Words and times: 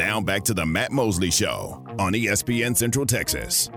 Now 0.00 0.18
back 0.18 0.44
to 0.44 0.54
the 0.54 0.64
Matt 0.64 0.92
Mosley 0.92 1.30
Show 1.30 1.84
on 1.98 2.14
ESPN 2.14 2.74
Central 2.74 3.04
Texas. 3.04 3.68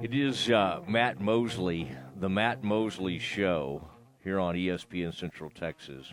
It 0.00 0.14
is 0.14 0.48
uh, 0.48 0.82
Matt 0.86 1.20
Mosley, 1.20 1.90
the 2.14 2.28
Matt 2.28 2.62
Mosley 2.62 3.18
Show 3.18 3.90
here 4.22 4.38
on 4.38 4.54
ESPN 4.54 5.12
Central 5.12 5.50
Texas. 5.50 6.12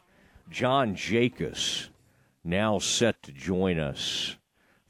John 0.50 0.96
Jakus 0.96 1.90
now 2.44 2.80
set 2.80 3.22
to 3.22 3.32
join 3.32 3.78
us 3.78 4.38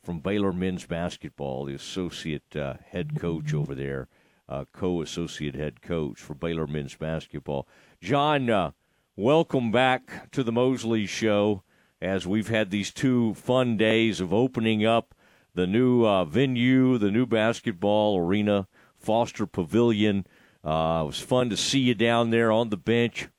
from 0.02 0.20
Baylor 0.20 0.54
men's 0.54 0.86
basketball, 0.86 1.66
the 1.66 1.76
associate 1.76 2.56
uh, 2.56 2.76
head 2.86 3.20
coach 3.20 3.54
over 3.54 3.76
there, 3.76 4.08
uh, 4.48 4.64
co-associate 4.72 5.56
head 5.56 5.82
coach 5.82 6.22
for 6.22 6.36
Baylor 6.36 6.68
men's 6.68 6.96
basketball. 6.96 7.68
John, 8.00 8.50
uh, 8.50 8.72
welcome 9.18 9.74
back 9.74 10.32
to 10.32 10.42
the 10.42 10.54
Mosley 10.54 11.06
Show 11.06 11.64
as 12.04 12.28
we've 12.28 12.50
had 12.50 12.70
these 12.70 12.92
two 12.92 13.34
fun 13.34 13.78
days 13.78 14.20
of 14.20 14.34
opening 14.34 14.86
up 14.86 15.16
the 15.56 15.66
new 15.66 16.06
uh, 16.06 16.26
venue, 16.26 16.98
the 16.98 17.10
new 17.10 17.26
basketball 17.26 18.18
arena, 18.18 18.68
Foster 18.98 19.46
Pavilion. 19.46 20.28
Uh, 20.66 21.02
it 21.04 21.08
was 21.08 21.20
fun 21.22 21.50
to 21.50 21.56
see 21.58 21.80
you 21.80 21.96
down 21.96 22.30
there 22.30 22.52
on 22.52 22.70
the 22.70 22.78
bench. 22.78 23.30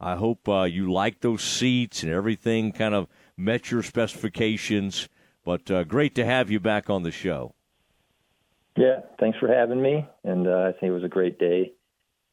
I 0.00 0.14
hope 0.14 0.48
uh, 0.48 0.62
you 0.62 0.92
like 0.92 1.20
those 1.20 1.42
seats 1.42 2.04
and 2.04 2.12
everything 2.12 2.70
kind 2.70 2.94
of 2.94 3.08
met 3.36 3.72
your 3.72 3.82
specifications. 3.82 5.08
But 5.44 5.68
uh, 5.68 5.82
great 5.82 6.14
to 6.14 6.24
have 6.24 6.48
you 6.48 6.60
back 6.60 6.88
on 6.88 7.02
the 7.02 7.10
show. 7.10 7.54
Yeah, 8.76 9.00
thanks 9.18 9.38
for 9.38 9.48
having 9.48 9.82
me. 9.82 10.06
And 10.22 10.46
uh, 10.46 10.68
I 10.68 10.72
think 10.72 10.84
it 10.84 10.92
was 10.92 11.04
a 11.04 11.08
great 11.08 11.40
day. 11.40 11.72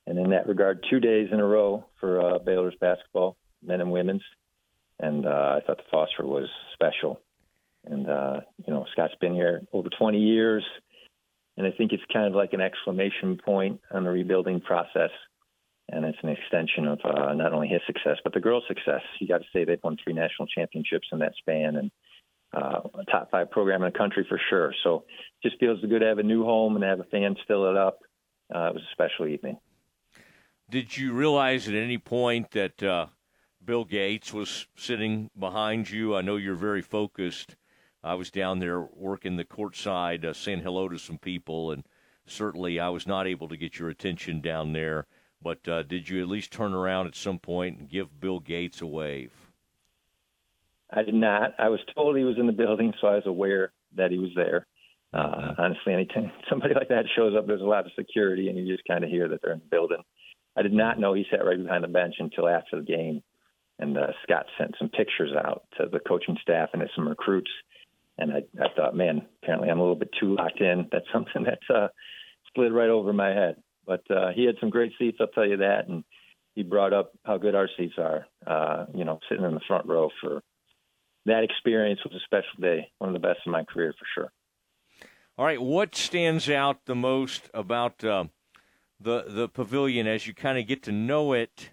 And 0.06 0.20
in 0.20 0.30
that 0.30 0.48
regard, 0.48 0.86
two 0.88 1.00
days 1.00 1.30
in 1.32 1.40
a 1.40 1.46
row 1.46 1.86
for 2.00 2.22
uh, 2.22 2.40
Baylor's 2.40 2.76
basketball, 2.80 3.38
men 3.64 3.82
and 3.82 3.92
women's 3.92 4.24
and 5.00 5.26
uh, 5.26 5.58
I 5.58 5.60
thought 5.66 5.78
the 5.78 5.84
Foster 5.92 6.26
was 6.26 6.50
special. 6.74 7.22
And 7.86 8.10
uh, 8.10 8.42
you 8.66 8.74
know, 8.74 8.86
Scott's 8.92 9.14
been 9.22 9.34
here 9.34 9.62
over 9.72 9.90
20 9.90 10.20
years, 10.20 10.64
and 11.58 11.66
I 11.66 11.72
think 11.72 11.94
it's 11.94 12.04
kind 12.12 12.28
of 12.28 12.34
like 12.34 12.54
an 12.54 12.62
exclamation 12.62 13.38
point 13.44 13.80
on 13.92 14.04
the 14.04 14.10
rebuilding 14.10 14.62
process. 14.62 15.12
And 15.92 16.06
it's 16.06 16.18
an 16.22 16.30
extension 16.30 16.88
of 16.88 17.00
uh, 17.04 17.34
not 17.34 17.52
only 17.52 17.68
his 17.68 17.82
success, 17.88 18.18
but 18.24 18.34
the 18.34 18.40
girls' 18.40 18.64
success. 18.68 19.02
You 19.20 19.28
got 19.28 19.40
to 19.40 19.48
say 19.52 19.66
they've 19.66 19.80
won 19.84 19.98
three 20.04 20.14
national 20.14 20.48
championships 20.48 21.08
in 21.12 21.20
that 21.20 21.34
span, 21.40 21.78
and 21.78 21.92
uh, 22.54 22.82
a 23.00 23.06
top 23.06 23.32
five 23.32 23.50
program 23.50 23.82
in 23.82 23.92
the 23.92 23.98
country 23.98 24.26
for 24.28 24.40
sure. 24.50 24.74
So, 24.84 25.06
just 25.42 25.60
feels 25.60 25.82
good 25.82 26.00
to 26.00 26.06
have 26.06 26.20
a 26.20 26.24
new 26.24 26.44
home 26.44 26.76
and 26.76 26.84
have 26.84 27.00
the 27.00 27.06
fans 27.06 27.38
fill 27.48 27.72
it 27.72 27.78
up. 27.78 28.00
Uh, 28.54 28.68
it 28.68 28.74
was 28.76 28.84
a 28.84 28.94
special 28.94 29.28
evening. 29.28 29.58
Did 30.70 30.96
you 30.96 31.14
realize 31.14 31.68
at 31.68 31.74
any 31.74 31.98
point 31.98 32.52
that 32.52 32.84
uh, 32.84 33.08
Bill 33.64 33.86
Gates 33.86 34.34
was 34.34 34.68
sitting 34.76 35.30
behind 35.38 35.90
you. 35.90 36.16
I 36.16 36.22
know 36.22 36.38
you're 36.38 36.56
very 36.56 36.82
focused. 36.82 37.56
I 38.04 38.14
was 38.14 38.32
down 38.32 38.60
there 38.60 38.82
working 38.82 39.36
the 39.36 39.44
courtside, 39.44 40.24
uh, 40.24 40.34
saying 40.34 40.62
hello 40.62 40.88
to 40.88 40.98
some 40.98 41.18
people, 41.18 41.72
and 41.72 41.84
certainly 42.26 42.80
I 42.80 42.90
was 42.90 43.06
not 43.06 43.28
able 43.28 43.50
to 43.50 43.58
get 43.58 43.78
your 43.78 43.90
attention 43.90 44.40
down 44.40 44.74
there. 44.74 45.06
But 45.42 45.68
uh, 45.68 45.84
did 45.84 46.10
you 46.10 46.22
at 46.22 46.30
least 46.30 46.52
turn 46.52 46.74
around 46.74 47.08
at 47.08 47.16
some 47.16 47.40
point 47.40 47.80
and 47.80 47.90
give 47.90 48.20
Bill 48.20 48.40
Gates 48.40 48.82
a 48.82 48.88
wave? 48.88 49.34
I 50.92 51.04
did 51.04 51.14
not. 51.14 51.54
I 51.60 51.70
was 51.70 51.80
told 51.94 52.18
he 52.18 52.24
was 52.24 52.38
in 52.38 52.48
the 52.48 52.54
building, 52.54 52.94
so 53.00 53.08
I 53.08 53.16
was 53.16 53.28
aware 53.28 53.72
that 53.96 54.12
he 54.12 54.18
was 54.18 54.32
there. 54.36 54.66
Uh, 55.14 55.54
honestly, 55.58 55.94
anytime 55.94 56.32
somebody 56.50 56.74
like 56.74 56.90
that 56.90 57.06
shows 57.16 57.36
up, 57.38 57.48
there's 57.48 57.62
a 57.62 57.66
lot 57.66 57.86
of 57.86 57.92
security, 57.98 58.48
and 58.48 58.58
you 58.58 58.74
just 58.74 58.88
kind 58.88 59.04
of 59.04 59.10
hear 59.10 59.28
that 59.28 59.42
they're 59.42 59.54
in 59.54 59.60
the 59.60 59.66
building. 59.66 60.02
I 60.58 60.62
did 60.62 60.74
not 60.74 61.00
know 61.00 61.14
he 61.14 61.26
sat 61.30 61.46
right 61.46 61.62
behind 61.62 61.84
the 61.84 61.90
bench 61.90 62.16
until 62.20 62.48
after 62.48 62.78
the 62.78 62.86
game 62.86 63.22
and 63.80 63.98
uh, 63.98 64.08
Scott 64.24 64.46
sent 64.58 64.76
some 64.78 64.90
pictures 64.90 65.32
out 65.36 65.64
to 65.78 65.88
the 65.90 66.00
coaching 66.00 66.38
staff 66.42 66.70
and 66.74 66.82
to 66.82 66.88
some 66.96 67.08
recruits. 67.08 67.52
And 68.18 68.34
I, 68.34 68.44
I 68.62 68.68
thought, 68.76 68.96
man, 68.96 69.26
apparently 69.42 69.70
I'm 69.70 69.80
a 69.80 69.82
little 69.82 69.96
bit 69.96 70.14
too 70.20 70.36
locked 70.36 70.60
in. 70.60 70.88
That's 70.92 71.06
something 71.14 71.46
that 71.46 71.74
uh, 71.74 71.88
slid 72.54 72.74
right 72.74 72.90
over 72.90 73.14
my 73.14 73.30
head. 73.30 73.56
But 73.86 74.04
uh, 74.12 74.32
he 74.36 74.46
had 74.46 74.56
some 74.60 74.70
great 74.70 74.92
seats, 75.00 75.18
I'll 75.20 75.28
tell 75.28 75.48
you 75.48 75.58
that. 75.58 75.88
And 75.88 76.04
he 76.54 76.64
brought 76.64 76.94
up 76.94 77.14
how 77.24 77.38
good 77.38 77.56
our 77.56 77.70
seats 77.78 77.96
are. 77.98 78.26
Uh, 78.46 78.86
you 78.94 79.06
know, 79.06 79.20
sitting 79.30 79.46
in 79.46 79.54
the 79.54 79.62
front 79.68 79.88
row 79.88 80.10
for 80.22 80.44
that 81.26 81.44
experience 81.44 82.02
was 82.04 82.14
a 82.14 82.24
special 82.26 82.62
day, 82.62 82.92
one 82.98 83.10
of 83.10 83.14
the 83.14 83.26
best 83.26 83.40
in 83.46 83.52
my 83.52 83.64
career 83.64 83.94
for 83.98 84.06
sure. 84.14 84.32
All 85.38 85.46
right, 85.46 85.62
what 85.62 85.96
stands 85.96 86.50
out 86.50 86.86
the 86.86 86.96
most 86.96 87.50
about 87.54 88.04
uh, 88.04 88.26
the 89.00 89.24
the 89.28 89.48
pavilion 89.48 90.06
as 90.06 90.28
you 90.28 90.34
kind 90.34 90.58
of 90.58 90.68
get 90.68 90.84
to 90.84 90.92
know 90.92 91.32
it? 91.34 91.72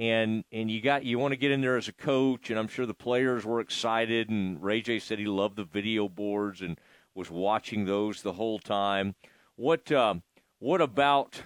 And 0.00 0.44
and 0.50 0.70
you 0.70 0.80
got 0.80 1.04
you 1.04 1.18
want 1.18 1.32
to 1.32 1.36
get 1.36 1.50
in 1.50 1.60
there 1.60 1.76
as 1.76 1.86
a 1.86 1.92
coach, 1.92 2.48
and 2.48 2.58
I'm 2.58 2.68
sure 2.68 2.86
the 2.86 2.94
players 2.94 3.44
were 3.44 3.60
excited. 3.60 4.30
And 4.30 4.60
Ray 4.60 4.80
J 4.80 4.98
said 4.98 5.18
he 5.18 5.26
loved 5.26 5.56
the 5.56 5.64
video 5.64 6.08
boards 6.08 6.62
and 6.62 6.80
was 7.14 7.30
watching 7.30 7.84
those 7.84 8.22
the 8.22 8.32
whole 8.32 8.58
time. 8.58 9.14
What 9.56 9.92
um, 9.92 10.22
what 10.58 10.80
about 10.80 11.42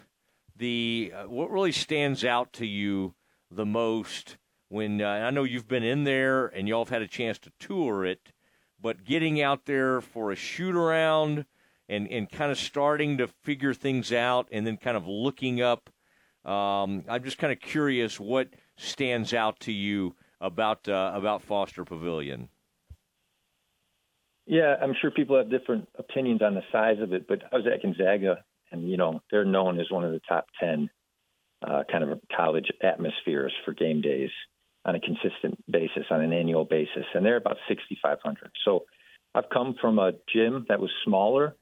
the 0.57 1.13
uh, 1.15 1.25
what 1.25 1.51
really 1.51 1.73
stands 1.73 2.25
out 2.25 2.53
to 2.55 2.67
you 2.67 3.15
the 3.51 3.67
most 3.67 4.37
when 4.69 5.03
uh, 5.03 5.09
I 5.09 5.31
know 5.31 5.43
you've 5.43 5.69
been 5.69 5.83
in 5.83 6.05
there 6.05 6.47
and 6.47 6.69
y'all 6.69 6.85
have 6.85 6.91
had 6.91 7.03
a 7.03 7.09
chance 7.09 7.41
to 7.41 7.53
tour 7.59 8.05
it, 8.05 8.31
but 8.81 9.05
getting 9.05 9.43
out 9.43 9.67
there 9.67 10.01
for 10.01 10.31
a 10.31 10.37
shoot 10.37 10.77
around 10.77 11.45
and 11.89 12.07
and 12.07 12.31
kind 12.31 12.53
of 12.53 12.59
starting 12.59 13.19
to 13.19 13.27
figure 13.27 13.75
things 13.75 14.13
out 14.13 14.47
and 14.53 14.65
then 14.65 14.77
kind 14.77 14.97
of 14.97 15.09
looking 15.09 15.61
up 15.61 15.91
um, 16.45 17.05
I'm 17.09 17.25
just 17.25 17.39
kind 17.39 17.53
of 17.53 17.61
curious 17.61 18.21
what 18.21 18.49
stands 18.77 19.33
out 19.33 19.61
to 19.61 19.73
you 19.73 20.15
about 20.41 20.89
uh, 20.89 21.13
about 21.15 21.43
Foster 21.43 21.85
Pavilion. 21.85 22.49
Yeah, 24.47 24.77
I'm 24.81 24.95
sure 25.01 25.11
people 25.11 25.39
have 25.39 25.51
different 25.51 25.89
opinions 25.99 26.43
on 26.43 26.55
the 26.55 26.63
size 26.71 26.99
of 27.01 27.15
it, 27.15 27.27
but 27.27 27.43
I 27.51 27.57
was 27.57 27.67
at 27.67 27.83
Gonzaga, 27.83 28.45
and 28.71 28.91
you 28.91 28.97
know 28.97 29.21
they're 29.31 29.45
known 29.45 29.81
as 29.81 29.87
one 29.91 30.05
of 30.05 30.13
the 30.13 30.21
top 30.29 30.47
ten 30.61 30.91
uh, 31.67 31.85
kind 31.91 32.05
of 32.05 32.21
college 32.37 32.67
atmospheres 32.83 33.53
for 33.65 33.73
game 33.73 34.03
days 34.03 34.31
on 34.85 34.95
a 34.95 35.01
consistent 35.01 35.59
basis, 35.71 36.05
on 36.11 36.21
an 36.21 36.33
annual 36.33 36.65
basis, 36.65 37.05
and 37.15 37.25
they're 37.25 37.37
about 37.37 37.57
6,500. 37.69 38.51
So 38.65 38.85
I've 39.35 39.49
come 39.51 39.75
from 39.81 39.99
a 39.99 40.13
gym 40.33 40.67
that 40.69 40.81
was 40.81 40.91
smaller 41.05 41.57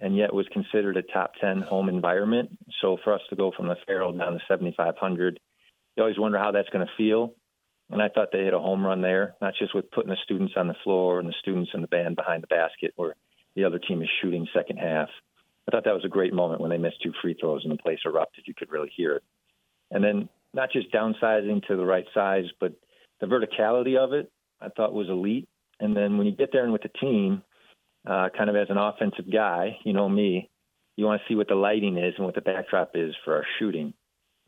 and 0.00 0.16
yet 0.16 0.32
was 0.32 0.46
considered 0.52 0.96
a 0.96 1.02
top 1.02 1.32
10 1.40 1.62
home 1.62 1.88
environment. 1.88 2.50
So 2.80 2.98
for 3.02 3.12
us 3.12 3.20
to 3.30 3.36
go 3.36 3.52
from 3.56 3.68
the 3.68 3.76
Ferrell 3.86 4.12
down 4.12 4.32
to 4.32 4.40
7,500, 4.48 5.40
you 5.96 6.02
always 6.02 6.18
wonder 6.18 6.38
how 6.38 6.52
that's 6.52 6.68
going 6.68 6.86
to 6.86 6.92
feel. 6.96 7.34
And 7.90 8.02
I 8.02 8.08
thought 8.08 8.28
they 8.32 8.44
hit 8.44 8.54
a 8.54 8.58
home 8.58 8.84
run 8.84 9.00
there, 9.00 9.34
not 9.40 9.54
just 9.58 9.74
with 9.74 9.90
putting 9.90 10.10
the 10.10 10.16
students 10.22 10.54
on 10.56 10.68
the 10.68 10.76
floor 10.84 11.18
and 11.18 11.28
the 11.28 11.34
students 11.40 11.70
in 11.74 11.80
the 11.80 11.88
band 11.88 12.16
behind 12.16 12.42
the 12.42 12.48
basket 12.48 12.92
where 12.96 13.14
the 13.56 13.64
other 13.64 13.78
team 13.78 14.02
is 14.02 14.08
shooting 14.20 14.46
second 14.54 14.76
half. 14.76 15.08
I 15.66 15.70
thought 15.70 15.84
that 15.84 15.94
was 15.94 16.04
a 16.04 16.08
great 16.08 16.32
moment 16.32 16.60
when 16.60 16.70
they 16.70 16.78
missed 16.78 17.02
two 17.02 17.12
free 17.20 17.34
throws 17.38 17.62
and 17.64 17.72
the 17.72 17.82
place 17.82 17.98
erupted. 18.04 18.44
You 18.46 18.54
could 18.54 18.70
really 18.70 18.92
hear 18.94 19.16
it. 19.16 19.22
And 19.90 20.04
then 20.04 20.28
not 20.54 20.70
just 20.70 20.92
downsizing 20.92 21.66
to 21.66 21.76
the 21.76 21.84
right 21.84 22.06
size, 22.14 22.44
but 22.60 22.72
the 23.20 23.26
verticality 23.26 23.96
of 23.96 24.12
it, 24.12 24.30
I 24.60 24.68
thought 24.68 24.92
was 24.92 25.08
elite. 25.08 25.48
And 25.80 25.96
then 25.96 26.18
when 26.18 26.26
you 26.26 26.34
get 26.34 26.50
there 26.52 26.64
and 26.64 26.72
with 26.72 26.82
the 26.82 26.90
team, 27.00 27.42
uh, 28.08 28.28
kind 28.36 28.48
of 28.48 28.56
as 28.56 28.68
an 28.70 28.78
offensive 28.78 29.30
guy, 29.30 29.78
you 29.84 29.92
know 29.92 30.08
me, 30.08 30.50
you 30.96 31.04
want 31.04 31.20
to 31.20 31.28
see 31.28 31.36
what 31.36 31.48
the 31.48 31.54
lighting 31.54 31.98
is 31.98 32.14
and 32.16 32.24
what 32.24 32.34
the 32.34 32.40
backdrop 32.40 32.92
is 32.94 33.14
for 33.24 33.36
our 33.36 33.44
shooting. 33.58 33.92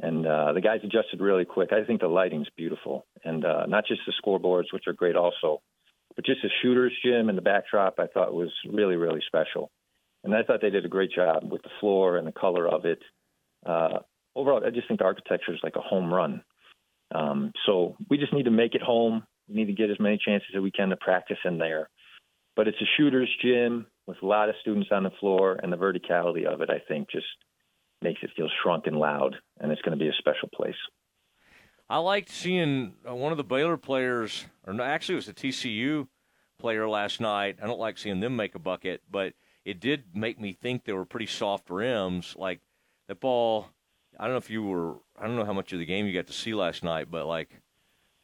And 0.03 0.27
uh, 0.27 0.53
the 0.55 0.63
guys 0.63 0.81
adjusted 0.83 1.21
really 1.21 1.45
quick. 1.45 1.71
I 1.73 1.85
think 1.85 2.01
the 2.01 2.09
lighting's 2.09 2.49
beautiful, 2.57 3.07
and 3.23 3.45
uh, 3.45 3.67
not 3.67 3.85
just 3.87 4.01
the 4.07 4.15
scoreboards, 4.21 4.73
which 4.73 4.85
are 4.87 4.95
great 4.95 5.15
also, 5.15 5.61
but 6.17 6.25
just 6.25 6.41
the 6.43 6.49
shooters 6.63 6.93
gym 7.05 7.29
and 7.29 7.37
the 7.37 7.43
backdrop. 7.43 7.99
I 7.99 8.07
thought 8.07 8.33
was 8.33 8.51
really 8.73 8.97
really 8.97 9.21
special, 9.27 9.71
and 10.25 10.35
I 10.35 10.43
thought 10.43 10.63
they 10.63 10.71
did 10.71 10.87
a 10.87 10.89
great 10.89 11.13
job 11.13 11.53
with 11.53 11.63
the 11.63 11.69
floor 11.81 12.17
and 12.17 12.27
the 12.27 12.33
color 12.33 12.67
of 12.67 12.87
it. 12.87 13.01
Uh, 13.67 13.99
overall, 14.35 14.65
I 14.67 14.71
just 14.71 14.89
think 14.89 15.01
the 15.01 15.07
architecture 15.07 15.53
is 15.53 15.61
like 15.63 15.77
a 15.77 15.83
home 15.83 16.13
run. 16.13 16.43
Um, 17.15 17.53
so 17.67 17.97
we 18.09 18.17
just 18.17 18.33
need 18.33 18.45
to 18.45 18.51
make 18.51 18.75
it 18.75 18.83
home. 18.83 19.25
We 19.49 19.57
need 19.57 19.67
to 19.67 19.73
get 19.75 19.91
as 19.91 20.01
many 20.01 20.19
chances 20.25 20.49
as 20.57 20.63
we 20.63 20.71
can 20.71 20.89
to 20.89 20.97
practice 20.97 21.39
in 21.45 21.59
there. 21.59 21.91
But 22.61 22.69
it's 22.69 22.83
a 22.83 22.91
shooter's 22.99 23.35
gym 23.41 23.87
with 24.07 24.19
a 24.23 24.27
lot 24.27 24.51
of 24.51 24.55
students 24.61 24.91
on 24.93 25.03
the 25.03 25.11
floor, 25.19 25.59
and 25.63 25.73
the 25.73 25.79
verticality 25.79 26.45
of 26.45 26.61
it, 26.61 26.69
I 26.69 26.79
think, 26.87 27.11
just 27.11 27.25
makes 28.03 28.21
it 28.23 28.29
feel 28.37 28.51
shrunk 28.63 28.87
and 28.87 28.99
loud, 28.99 29.35
and 29.59 29.73
it's 29.73 29.81
going 29.81 29.99
to 29.99 30.05
be 30.05 30.11
a 30.11 30.19
special 30.19 30.51
place. 30.55 30.75
I 31.89 31.97
liked 31.97 32.29
seeing 32.29 32.97
uh, 33.09 33.15
one 33.15 33.33
of 33.33 33.39
the 33.39 33.45
Baylor 33.45 33.79
players, 33.79 34.45
or 34.67 34.79
actually, 34.83 35.15
it 35.15 35.25
was 35.25 35.29
a 35.29 35.33
TCU 35.33 36.07
player 36.59 36.87
last 36.87 37.19
night. 37.19 37.57
I 37.63 37.67
don't 37.67 37.81
like 37.81 37.97
seeing 37.97 38.21
them 38.21 38.37
make 38.37 38.55
a 38.55 38.59
bucket, 38.59 39.01
but 39.11 39.33
it 39.65 39.81
did 39.81 40.15
make 40.15 40.39
me 40.39 40.53
think 40.53 40.85
they 40.85 40.93
were 40.93 41.07
pretty 41.07 41.29
soft 41.29 41.71
rims. 41.71 42.37
Like 42.37 42.61
that 43.09 43.21
ball, 43.21 43.71
I 44.19 44.25
don't 44.25 44.35
know 44.35 44.37
if 44.37 44.51
you 44.51 44.65
were, 44.65 44.97
I 45.19 45.27
don't 45.27 45.37
know 45.37 45.47
how 45.47 45.55
much 45.55 45.73
of 45.73 45.79
the 45.79 45.87
game 45.87 46.05
you 46.05 46.13
got 46.13 46.27
to 46.27 46.35
see 46.35 46.53
last 46.53 46.85
night, 46.85 47.11
but 47.11 47.25
like 47.25 47.63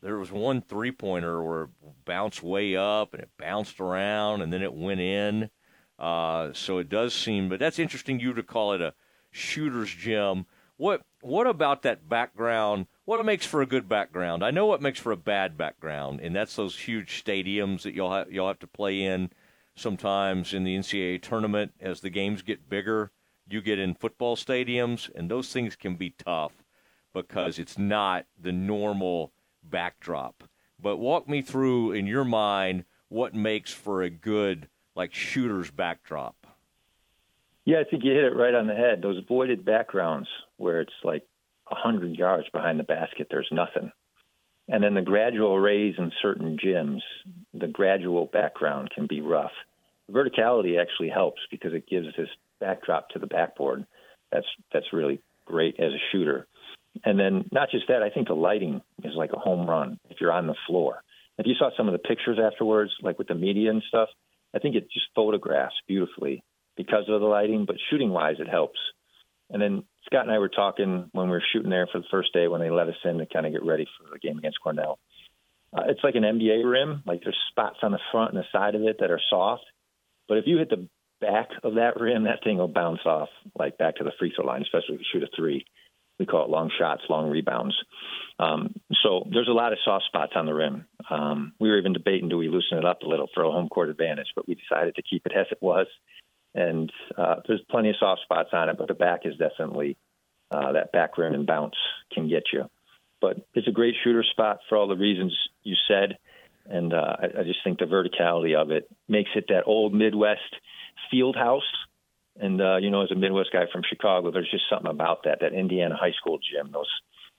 there 0.06 0.18
was 0.18 0.30
one 0.30 0.62
three 0.62 0.92
pointer 0.92 1.42
where 1.42 1.62
it 1.64 1.70
bounced 2.04 2.40
way 2.40 2.76
up 2.76 3.12
and 3.12 3.24
it 3.24 3.30
bounced 3.36 3.80
around 3.80 4.40
and 4.40 4.52
then 4.52 4.62
it 4.62 4.72
went 4.72 5.00
in. 5.00 5.50
Uh, 5.98 6.52
so 6.52 6.78
it 6.78 6.88
does 6.88 7.12
seem, 7.12 7.48
but 7.48 7.58
that's 7.58 7.80
interesting 7.80 8.20
you 8.20 8.32
to 8.32 8.44
call 8.44 8.72
it 8.72 8.80
a 8.80 8.94
shooter's 9.32 9.92
gym. 9.92 10.46
What 10.76 11.02
what 11.22 11.48
about 11.48 11.82
that 11.82 12.08
background 12.08 12.86
what 13.04 13.24
makes 13.26 13.46
for 13.46 13.62
a 13.62 13.66
good 13.66 13.88
background? 13.88 14.44
I 14.44 14.52
know 14.52 14.66
what 14.66 14.80
makes 14.80 15.00
for 15.00 15.10
a 15.10 15.16
bad 15.16 15.58
background, 15.58 16.20
and 16.20 16.36
that's 16.36 16.54
those 16.54 16.78
huge 16.78 17.24
stadiums 17.24 17.82
that 17.82 17.94
you'll 17.94 18.12
have, 18.12 18.30
you'll 18.30 18.46
have 18.46 18.60
to 18.60 18.68
play 18.68 19.02
in 19.02 19.30
sometimes 19.74 20.54
in 20.54 20.62
the 20.62 20.76
NCAA 20.76 21.20
tournament 21.20 21.72
as 21.80 22.00
the 22.00 22.10
games 22.10 22.42
get 22.42 22.68
bigger. 22.68 23.10
You 23.48 23.60
get 23.60 23.80
in 23.80 23.94
football 23.94 24.36
stadiums, 24.36 25.10
and 25.16 25.28
those 25.28 25.52
things 25.52 25.74
can 25.74 25.96
be 25.96 26.10
tough 26.10 26.52
because 27.12 27.58
it's 27.58 27.78
not 27.78 28.26
the 28.40 28.52
normal 28.52 29.32
backdrop. 29.70 30.44
But 30.80 30.98
walk 30.98 31.28
me 31.28 31.42
through 31.42 31.92
in 31.92 32.06
your 32.06 32.24
mind 32.24 32.84
what 33.08 33.34
makes 33.34 33.72
for 33.72 34.02
a 34.02 34.10
good 34.10 34.68
like 34.94 35.14
shooter's 35.14 35.70
backdrop. 35.70 36.46
Yeah, 37.64 37.80
I 37.80 37.84
think 37.84 38.04
you 38.04 38.12
hit 38.12 38.24
it 38.24 38.36
right 38.36 38.54
on 38.54 38.66
the 38.66 38.74
head. 38.74 39.02
Those 39.02 39.22
voided 39.26 39.64
backgrounds 39.64 40.28
where 40.56 40.80
it's 40.80 40.92
like 41.02 41.24
a 41.70 41.74
hundred 41.74 42.16
yards 42.16 42.48
behind 42.52 42.78
the 42.78 42.84
basket, 42.84 43.26
there's 43.30 43.48
nothing. 43.50 43.90
And 44.68 44.82
then 44.82 44.94
the 44.94 45.02
gradual 45.02 45.58
raise 45.58 45.94
in 45.98 46.10
certain 46.20 46.58
gyms, 46.64 47.00
the 47.54 47.68
gradual 47.68 48.26
background 48.26 48.90
can 48.94 49.06
be 49.06 49.20
rough. 49.20 49.52
Verticality 50.10 50.80
actually 50.80 51.08
helps 51.08 51.40
because 51.50 51.72
it 51.72 51.88
gives 51.88 52.08
this 52.16 52.28
backdrop 52.60 53.08
to 53.10 53.18
the 53.18 53.26
backboard. 53.26 53.86
That's 54.32 54.46
that's 54.72 54.92
really 54.92 55.20
great 55.44 55.78
as 55.78 55.92
a 55.92 56.02
shooter. 56.10 56.46
And 57.04 57.18
then 57.18 57.48
not 57.52 57.70
just 57.70 57.88
that, 57.88 58.02
I 58.02 58.10
think 58.10 58.28
the 58.28 58.34
lighting 58.34 58.80
is 59.02 59.14
like 59.16 59.32
a 59.32 59.38
home 59.38 59.68
run 59.68 59.98
if 60.10 60.18
you're 60.20 60.32
on 60.32 60.46
the 60.46 60.54
floor. 60.66 61.02
If 61.38 61.46
you 61.46 61.54
saw 61.58 61.70
some 61.76 61.88
of 61.88 61.92
the 61.92 61.98
pictures 61.98 62.38
afterwards, 62.42 62.92
like 63.02 63.18
with 63.18 63.28
the 63.28 63.34
media 63.34 63.70
and 63.70 63.82
stuff, 63.88 64.08
I 64.54 64.58
think 64.58 64.74
it 64.74 64.90
just 64.90 65.06
photographs 65.14 65.74
beautifully 65.86 66.42
because 66.76 67.04
of 67.08 67.20
the 67.20 67.26
lighting, 67.26 67.64
but 67.66 67.76
shooting 67.90 68.10
wise, 68.10 68.36
it 68.38 68.48
helps. 68.48 68.78
And 69.50 69.60
then 69.60 69.84
Scott 70.06 70.22
and 70.22 70.30
I 70.30 70.38
were 70.38 70.48
talking 70.48 71.08
when 71.12 71.26
we 71.26 71.32
were 71.32 71.42
shooting 71.52 71.70
there 71.70 71.86
for 71.90 71.98
the 71.98 72.06
first 72.10 72.32
day 72.32 72.48
when 72.48 72.60
they 72.60 72.70
let 72.70 72.88
us 72.88 72.96
in 73.04 73.18
to 73.18 73.26
kind 73.26 73.46
of 73.46 73.52
get 73.52 73.64
ready 73.64 73.86
for 73.98 74.10
the 74.10 74.18
game 74.18 74.38
against 74.38 74.60
Cornell. 74.62 74.98
Uh, 75.76 75.84
it's 75.88 76.02
like 76.02 76.14
an 76.14 76.22
NBA 76.22 76.70
rim. 76.70 77.02
Like 77.06 77.22
there's 77.22 77.36
spots 77.50 77.78
on 77.82 77.92
the 77.92 78.00
front 78.10 78.32
and 78.32 78.42
the 78.42 78.46
side 78.50 78.74
of 78.74 78.82
it 78.82 78.98
that 79.00 79.10
are 79.10 79.20
soft, 79.30 79.64
but 80.28 80.38
if 80.38 80.44
you 80.46 80.58
hit 80.58 80.70
the 80.70 80.88
back 81.20 81.48
of 81.62 81.74
that 81.74 81.98
rim, 82.00 82.24
that 82.24 82.42
thing 82.44 82.58
will 82.58 82.68
bounce 82.68 83.00
off 83.04 83.28
like 83.58 83.78
back 83.78 83.96
to 83.96 84.04
the 84.04 84.12
free 84.18 84.32
throw 84.34 84.46
line, 84.46 84.62
especially 84.62 84.96
if 84.96 85.00
you 85.00 85.06
shoot 85.12 85.22
a 85.22 85.36
three. 85.36 85.64
We 86.18 86.26
call 86.26 86.44
it 86.44 86.50
long 86.50 86.70
shots, 86.78 87.02
long 87.08 87.30
rebounds. 87.30 87.74
Um, 88.38 88.74
so 89.02 89.26
there's 89.30 89.48
a 89.48 89.52
lot 89.52 89.72
of 89.72 89.78
soft 89.84 90.04
spots 90.06 90.32
on 90.34 90.46
the 90.46 90.54
rim. 90.54 90.86
Um, 91.10 91.52
we 91.58 91.68
were 91.68 91.78
even 91.78 91.92
debating 91.92 92.28
do 92.28 92.38
we 92.38 92.48
loosen 92.48 92.78
it 92.78 92.84
up 92.84 93.02
a 93.02 93.08
little 93.08 93.28
for 93.34 93.44
a 93.44 93.50
home 93.50 93.68
court 93.68 93.88
advantage, 93.88 94.28
but 94.34 94.48
we 94.48 94.54
decided 94.54 94.94
to 94.96 95.02
keep 95.02 95.26
it 95.26 95.32
as 95.36 95.46
it 95.50 95.58
was. 95.60 95.86
And 96.54 96.90
uh, 97.16 97.36
there's 97.46 97.62
plenty 97.70 97.90
of 97.90 97.96
soft 98.00 98.22
spots 98.22 98.50
on 98.52 98.68
it, 98.68 98.78
but 98.78 98.88
the 98.88 98.94
back 98.94 99.20
is 99.24 99.34
definitely 99.36 99.96
uh, 100.50 100.72
that 100.72 100.92
back 100.92 101.18
rim 101.18 101.34
and 101.34 101.46
bounce 101.46 101.76
can 102.12 102.28
get 102.28 102.44
you. 102.52 102.64
But 103.20 103.46
it's 103.54 103.68
a 103.68 103.72
great 103.72 103.94
shooter 104.02 104.24
spot 104.30 104.60
for 104.68 104.76
all 104.78 104.88
the 104.88 104.96
reasons 104.96 105.36
you 105.62 105.74
said. 105.88 106.18
And 106.68 106.92
uh, 106.92 107.16
I, 107.18 107.40
I 107.40 107.42
just 107.44 107.60
think 107.62 107.78
the 107.78 107.84
verticality 107.84 108.54
of 108.54 108.70
it 108.70 108.88
makes 109.08 109.30
it 109.34 109.46
that 109.48 109.64
old 109.66 109.94
Midwest 109.94 110.40
field 111.10 111.36
house 111.36 111.62
and 112.40 112.60
uh, 112.60 112.76
you 112.76 112.90
know, 112.90 113.02
as 113.02 113.10
a 113.10 113.14
Midwest 113.14 113.50
guy 113.52 113.64
from 113.72 113.82
Chicago, 113.88 114.30
there's 114.30 114.50
just 114.50 114.64
something 114.68 114.90
about 114.90 115.24
that. 115.24 115.38
That 115.40 115.52
Indiana 115.52 115.96
high 115.96 116.12
school 116.12 116.38
gym, 116.38 116.70
those 116.72 116.90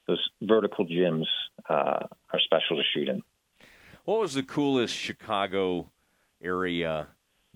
those 0.07 0.29
vertical 0.41 0.85
gyms 0.85 1.25
uh, 1.69 2.07
are 2.33 2.39
special 2.39 2.77
to 2.77 2.83
shoot 2.93 3.09
in. 3.09 3.21
What 4.05 4.19
was 4.19 4.33
the 4.33 4.43
coolest 4.43 4.95
Chicago 4.95 5.91
area 6.41 7.07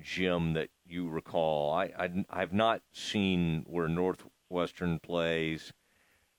gym 0.01 0.53
that 0.53 0.69
you 0.85 1.07
recall? 1.09 1.73
I, 1.73 1.85
I 1.97 2.25
I've 2.29 2.53
not 2.53 2.81
seen 2.91 3.63
where 3.67 3.87
Northwestern 3.87 4.99
plays. 4.99 5.73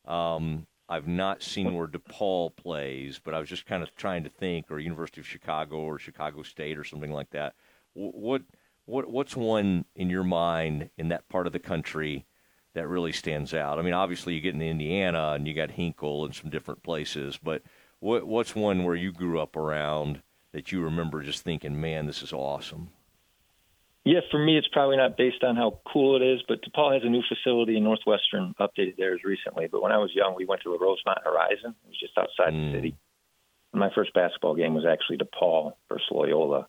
Um, 0.05 0.67
I've 0.89 1.09
not 1.09 1.43
seen 1.43 1.75
where 1.75 1.87
DePaul 1.87 2.55
plays, 2.55 3.19
but 3.23 3.33
I 3.33 3.39
was 3.39 3.49
just 3.49 3.65
kind 3.65 3.83
of 3.83 3.95
trying 3.97 4.25
to 4.25 4.31
think, 4.31 4.71
or 4.71 4.79
University 4.79 5.23
of 5.23 5.27
Chicago 5.27 5.77
or 5.77 5.99
Chicago 5.99 6.43
State 6.43 6.77
or 6.77 6.85
something 6.85 7.13
like 7.13 7.31
that. 7.31 7.55
What 7.95 8.43
what 8.87 9.11
what's 9.11 9.37
one 9.37 9.85
in 9.95 10.11
your 10.11 10.25
mind 10.25 10.91
in 10.97 11.09
that 11.09 11.29
part 11.29 11.47
of 11.47 11.53
the 11.53 11.59
country 11.59 12.27
that 12.75 12.89
really 12.89 13.13
stands 13.13 13.55
out? 13.55 13.79
I 13.79 13.83
mean, 13.83 13.95
obviously 13.95 14.35
you 14.35 14.41
get 14.41 14.55
in 14.55 14.63
Indiana 14.63 15.33
and 15.33 15.47
you 15.47 15.55
got 15.55 15.73
Hinkle 15.73 16.25
and 16.25 16.35
some 16.35 16.51
different 16.51 16.83
places, 16.83 17.39
but 17.43 17.63
what 18.01 18.27
what's 18.27 18.55
one 18.55 18.85
where 18.85 18.97
you 18.97 19.13
grew 19.13 19.41
up 19.41 19.57
around 19.57 20.23
that 20.53 20.73
you 20.73 20.83
remember 20.83 21.23
just 21.23 21.43
thinking, 21.43 21.81
man, 21.81 22.07
this 22.07 22.23
is 22.23 22.33
awesome? 22.33 22.91
Yeah, 24.05 24.21
for 24.33 24.45
me, 24.45 24.59
it's 24.59 24.69
probably 24.69 24.97
not 24.97 25.17
based 25.17 25.45
on 25.45 25.55
how 25.55 25.79
cool 25.91 26.17
it 26.17 26.23
is, 26.23 26.41
but 26.49 26.59
DePaul 26.63 26.93
has 26.93 27.05
a 27.05 27.09
new 27.09 27.23
facility 27.29 27.77
in 27.77 27.85
Northwestern, 27.85 28.53
updated 28.59 28.97
theirs 28.97 29.21
recently. 29.25 29.69
But 29.71 29.81
when 29.81 29.93
I 29.93 29.99
was 29.99 30.11
young, 30.13 30.35
we 30.37 30.45
went 30.45 30.63
to 30.63 30.73
the 30.73 30.79
Rosemont 30.85 31.19
Horizon. 31.25 31.77
It 31.85 31.89
was 31.89 32.01
just 32.01 32.19
outside 32.19 32.53
mm. 32.53 32.73
the 32.73 32.79
city. 32.79 32.97
my 33.73 33.91
first 33.95 34.13
basketball 34.13 34.57
game 34.57 34.75
was 34.75 34.85
actually 34.85 35.19
DePaul 35.19 35.75
versus 35.89 36.07
Loyola 36.11 36.67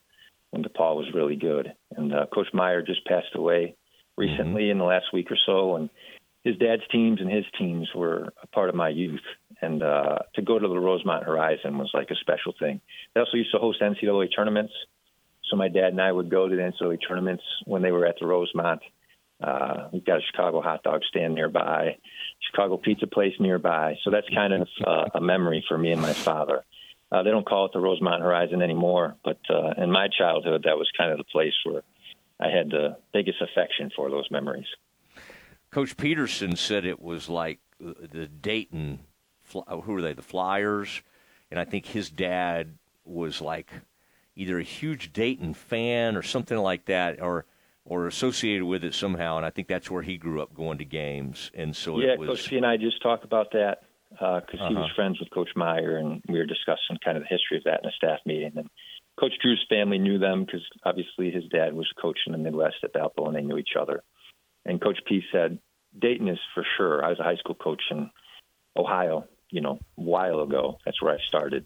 when 0.51 0.63
DePaul 0.63 0.95
was 0.95 1.07
really 1.15 1.35
good. 1.35 1.73
And 1.97 2.13
uh, 2.13 2.25
Coach 2.33 2.47
Meyer 2.53 2.81
just 2.81 3.05
passed 3.05 3.35
away 3.35 3.75
recently 4.17 4.63
mm-hmm. 4.63 4.71
in 4.71 4.77
the 4.77 4.83
last 4.83 5.05
week 5.13 5.31
or 5.31 5.37
so, 5.45 5.75
and 5.75 5.89
his 6.43 6.57
dad's 6.57 6.83
teams 6.91 7.21
and 7.21 7.31
his 7.31 7.45
teams 7.57 7.89
were 7.95 8.33
a 8.41 8.47
part 8.47 8.69
of 8.69 8.75
my 8.75 8.89
youth. 8.89 9.21
And 9.61 9.81
uh, 9.81 10.19
to 10.35 10.41
go 10.41 10.59
to 10.59 10.67
the 10.67 10.79
Rosemont 10.79 11.23
Horizon 11.23 11.77
was 11.77 11.91
like 11.93 12.11
a 12.11 12.15
special 12.15 12.53
thing. 12.59 12.81
They 13.13 13.21
also 13.21 13.37
used 13.37 13.51
to 13.53 13.59
host 13.59 13.81
NCAA 13.81 14.29
tournaments, 14.35 14.73
so 15.49 15.55
my 15.55 15.69
dad 15.69 15.89
and 15.89 16.01
I 16.01 16.11
would 16.11 16.29
go 16.29 16.47
to 16.47 16.55
the 16.55 16.61
NCAA 16.61 16.99
tournaments 17.07 17.43
when 17.65 17.81
they 17.81 17.91
were 17.91 18.05
at 18.05 18.15
the 18.19 18.25
Rosemont. 18.25 18.81
Uh, 19.41 19.89
we've 19.91 20.05
got 20.05 20.17
a 20.17 20.21
Chicago 20.31 20.61
hot 20.61 20.83
dog 20.83 21.01
stand 21.09 21.35
nearby, 21.35 21.97
Chicago 22.49 22.77
pizza 22.77 23.07
place 23.07 23.33
nearby. 23.39 23.95
So 24.03 24.11
that's 24.11 24.27
kind 24.33 24.53
of 24.53 24.67
uh, 24.85 25.05
a 25.15 25.21
memory 25.21 25.63
for 25.67 25.77
me 25.77 25.91
and 25.91 26.01
my 26.01 26.13
father. 26.13 26.63
Uh, 27.13 27.21
they 27.21 27.29
don't 27.29 27.45
call 27.45 27.65
it 27.67 27.71
the 27.73 27.79
Rosemont 27.79 28.23
Horizon 28.23 28.63
anymore, 28.63 29.15
but 29.23 29.37
uh, 29.47 29.73
in 29.77 29.91
my 29.91 30.07
childhood, 30.07 30.63
that 30.63 30.77
was 30.77 30.89
kind 30.97 31.11
of 31.11 31.19
the 31.19 31.23
place 31.25 31.53
where 31.63 31.83
I 32.39 32.49
had 32.49 32.71
the 32.71 32.97
biggest 33.13 33.39
affection 33.39 33.91
for 33.95 34.09
those 34.09 34.25
memories. 34.31 34.65
Coach 35.69 35.95
Peterson 35.95 36.55
said 36.55 36.85
it 36.85 36.99
was 36.99 37.29
like 37.29 37.59
the 37.79 38.27
Dayton, 38.27 38.99
who 39.51 39.95
are 39.95 40.01
they, 40.01 40.13
the 40.13 40.23
Flyers? 40.23 41.03
And 41.51 41.59
I 41.59 41.65
think 41.65 41.85
his 41.85 42.09
dad 42.09 42.79
was 43.05 43.41
like 43.41 43.71
either 44.35 44.57
a 44.57 44.63
huge 44.63 45.13
Dayton 45.13 45.53
fan 45.53 46.15
or 46.15 46.23
something 46.23 46.57
like 46.57 46.85
that, 46.85 47.21
or 47.21 47.45
or 47.85 48.07
associated 48.07 48.63
with 48.63 48.83
it 48.83 48.95
somehow. 48.95 49.37
And 49.37 49.45
I 49.45 49.51
think 49.51 49.67
that's 49.67 49.91
where 49.91 50.01
he 50.01 50.17
grew 50.17 50.41
up 50.41 50.55
going 50.55 50.79
to 50.79 50.85
games. 50.85 51.51
And 51.53 51.75
so 51.75 51.99
yeah, 51.99 52.13
it 52.13 52.19
was. 52.19 52.29
Coach 52.29 52.49
P 52.49 52.57
and 52.57 52.65
I 52.65 52.77
just 52.77 53.03
talked 53.03 53.23
about 53.23 53.51
that 53.51 53.83
because 54.23 54.59
uh, 54.59 54.63
uh-huh. 54.63 54.69
he 54.69 54.75
was 54.75 54.85
uh-huh. 54.85 54.95
friends 54.95 55.19
with 55.19 55.29
Coach 55.31 55.49
Meyer, 55.55 55.97
and 55.97 56.21
we 56.27 56.37
were 56.37 56.45
discussing 56.45 56.97
kind 57.03 57.17
of 57.17 57.23
the 57.23 57.29
history 57.29 57.57
of 57.57 57.63
that 57.65 57.81
in 57.83 57.89
a 57.89 57.93
staff 57.93 58.19
meeting. 58.25 58.53
And 58.55 58.69
Coach 59.19 59.33
Drew's 59.41 59.65
family 59.69 59.99
knew 59.99 60.17
them 60.17 60.45
because 60.45 60.65
obviously 60.83 61.31
his 61.31 61.43
dad 61.51 61.73
was 61.73 61.91
a 61.91 62.01
coach 62.01 62.19
in 62.25 62.31
the 62.31 62.37
Midwest 62.37 62.77
at 62.83 62.93
Valpo, 62.93 63.27
and 63.27 63.35
they 63.35 63.41
knew 63.41 63.57
each 63.57 63.75
other. 63.79 64.03
And 64.65 64.81
Coach 64.81 64.99
P 65.07 65.21
said, 65.31 65.59
Dayton 65.97 66.27
is 66.27 66.39
for 66.53 66.65
sure. 66.77 67.03
I 67.03 67.09
was 67.09 67.19
a 67.19 67.23
high 67.23 67.35
school 67.35 67.55
coach 67.55 67.81
in 67.91 68.09
Ohio, 68.77 69.25
you 69.51 69.61
know, 69.61 69.79
a 69.97 70.01
while 70.01 70.41
ago. 70.41 70.79
That's 70.85 71.01
where 71.01 71.13
I 71.13 71.17
started. 71.27 71.65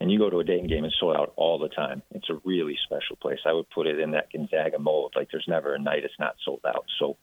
And 0.00 0.10
you 0.10 0.18
go 0.18 0.30
to 0.30 0.40
a 0.40 0.44
Dayton 0.44 0.68
game, 0.68 0.84
it's 0.84 0.96
sold 1.00 1.16
out 1.16 1.32
all 1.36 1.58
the 1.58 1.68
time. 1.68 2.02
It's 2.10 2.30
a 2.30 2.40
really 2.44 2.78
special 2.84 3.16
place. 3.16 3.38
I 3.46 3.52
would 3.52 3.68
put 3.70 3.86
it 3.86 3.98
in 3.98 4.12
that 4.12 4.30
Gonzaga 4.32 4.78
mold. 4.78 5.14
Like 5.16 5.28
there's 5.32 5.46
never 5.48 5.74
a 5.74 5.78
night 5.78 6.04
it's 6.04 6.14
not 6.18 6.36
sold 6.44 6.60
out. 6.66 6.84
So 6.98 7.16